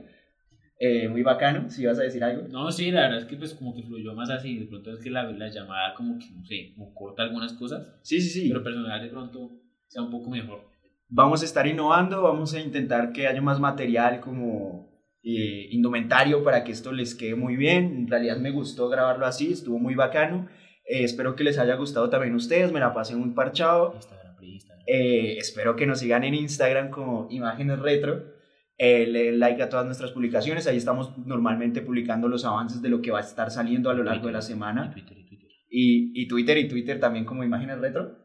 eh, 0.85 1.07
muy 1.07 1.23
bacano, 1.23 1.69
si 1.69 1.85
vas 1.85 1.97
a 1.99 2.03
decir 2.03 2.23
algo. 2.23 2.47
No, 2.49 2.71
sí, 2.71 2.91
la 2.91 3.01
verdad 3.03 3.19
es 3.19 3.25
que 3.25 3.37
pues 3.37 3.53
como 3.53 3.73
que 3.73 3.83
fluyó 3.83 4.13
más 4.13 4.29
así, 4.29 4.57
de 4.59 4.65
pronto 4.65 4.91
es 4.91 4.99
que 4.99 5.09
la, 5.09 5.23
la 5.31 5.49
llamada 5.49 5.93
como 5.95 6.17
que, 6.19 6.25
no 6.35 6.43
sé, 6.45 6.73
como 6.75 6.93
corta 6.93 7.23
algunas 7.23 7.53
cosas, 7.53 7.87
Sí, 8.01 8.19
sí, 8.19 8.29
sí. 8.29 8.49
pero 8.49 8.63
personal 8.63 9.01
de 9.01 9.09
pronto 9.09 9.51
sea 9.87 10.01
un 10.01 10.11
poco 10.11 10.29
mejor. 10.29 10.59
Vamos 11.07 11.41
a 11.41 11.45
estar 11.45 11.65
innovando, 11.67 12.21
vamos 12.23 12.53
a 12.53 12.59
intentar 12.59 13.11
que 13.13 13.27
haya 13.27 13.41
más 13.41 13.59
material 13.59 14.19
como 14.19 14.89
eh, 15.23 15.67
indumentario 15.71 16.43
para 16.43 16.63
que 16.63 16.71
esto 16.71 16.91
les 16.91 17.13
quede 17.15 17.35
muy 17.35 17.55
bien. 17.55 17.85
En 17.95 18.07
realidad 18.07 18.37
me 18.37 18.51
gustó 18.51 18.89
grabarlo 18.89 19.25
así, 19.25 19.53
estuvo 19.53 19.77
muy 19.79 19.95
bacano. 19.95 20.47
Eh, 20.85 21.03
espero 21.03 21.35
que 21.35 21.43
les 21.45 21.59
haya 21.59 21.75
gustado 21.75 22.09
también 22.09 22.33
a 22.33 22.37
ustedes, 22.37 22.71
me 22.73 22.79
la 22.81 22.93
pasé 22.93 23.15
muy 23.15 23.29
parchado. 23.29 23.93
Instagram, 23.95 24.35
pre-Instagram. 24.35 24.83
Eh, 24.87 25.37
espero 25.37 25.75
que 25.77 25.85
nos 25.85 25.99
sigan 25.99 26.23
en 26.25 26.33
Instagram 26.33 26.89
como 26.89 27.27
Imágenes 27.29 27.79
Retro. 27.79 28.32
Eh, 28.77 29.05
le 29.07 29.31
like 29.33 29.61
a 29.61 29.69
todas 29.69 29.85
nuestras 29.85 30.11
publicaciones. 30.11 30.67
Ahí 30.67 30.77
estamos 30.77 31.17
normalmente 31.17 31.81
publicando 31.81 32.27
los 32.27 32.45
avances 32.45 32.81
de 32.81 32.89
lo 32.89 33.01
que 33.01 33.11
va 33.11 33.19
a 33.19 33.21
estar 33.21 33.51
saliendo 33.51 33.89
a 33.89 33.93
lo 33.93 34.03
largo 34.03 34.27
de 34.27 34.33
la 34.33 34.39
Y 34.39 34.43
semana. 34.43 34.91
Twitter, 34.91 35.17
y 35.17 35.25
Twitter. 35.25 35.49
Y, 35.69 36.21
y 36.21 36.27
Twitter 36.27 36.57
y 36.57 36.67
Twitter 36.67 36.99
también 36.99 37.25
como 37.25 37.43
Imágenes 37.43 37.79
Retro. 37.79 38.17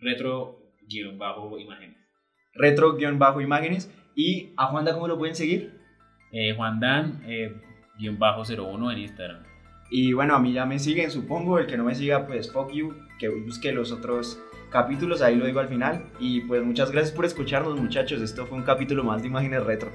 Retro 0.00 0.64
guion 0.88 1.18
bajo 1.18 1.58
imágenes. 1.58 1.96
Retro-imágenes. 2.54 3.92
Y 4.14 4.52
a 4.56 4.66
Juanda, 4.66 4.92
¿cómo 4.94 5.08
lo 5.08 5.18
pueden 5.18 5.34
seguir? 5.34 5.80
Eh, 6.30 6.54
Juan 6.56 6.80
Dan 6.80 7.22
eh, 7.26 7.54
guion 7.98 8.18
bajo 8.18 8.42
01 8.42 8.92
en 8.92 8.98
Instagram. 8.98 9.42
Y 9.90 10.12
bueno, 10.12 10.34
a 10.34 10.40
mí 10.40 10.52
ya 10.52 10.66
me 10.66 10.78
siguen, 10.78 11.10
supongo. 11.10 11.58
El 11.58 11.66
que 11.66 11.76
no 11.76 11.84
me 11.84 11.94
siga, 11.94 12.26
pues 12.26 12.52
fuck 12.52 12.72
you. 12.72 12.94
Que 13.18 13.28
busque 13.28 13.72
los 13.72 13.92
otros 13.92 14.40
capítulos. 14.74 15.22
Ahí 15.22 15.36
lo 15.36 15.46
digo 15.46 15.60
al 15.60 15.68
final. 15.68 16.04
Y 16.18 16.40
pues 16.42 16.62
muchas 16.64 16.90
gracias 16.90 17.14
por 17.14 17.24
escucharnos, 17.24 17.80
muchachos. 17.80 18.20
Esto 18.20 18.44
fue 18.44 18.58
un 18.58 18.64
capítulo 18.64 19.04
más 19.04 19.22
de 19.22 19.28
Imágenes 19.28 19.64
Retro. 19.64 19.92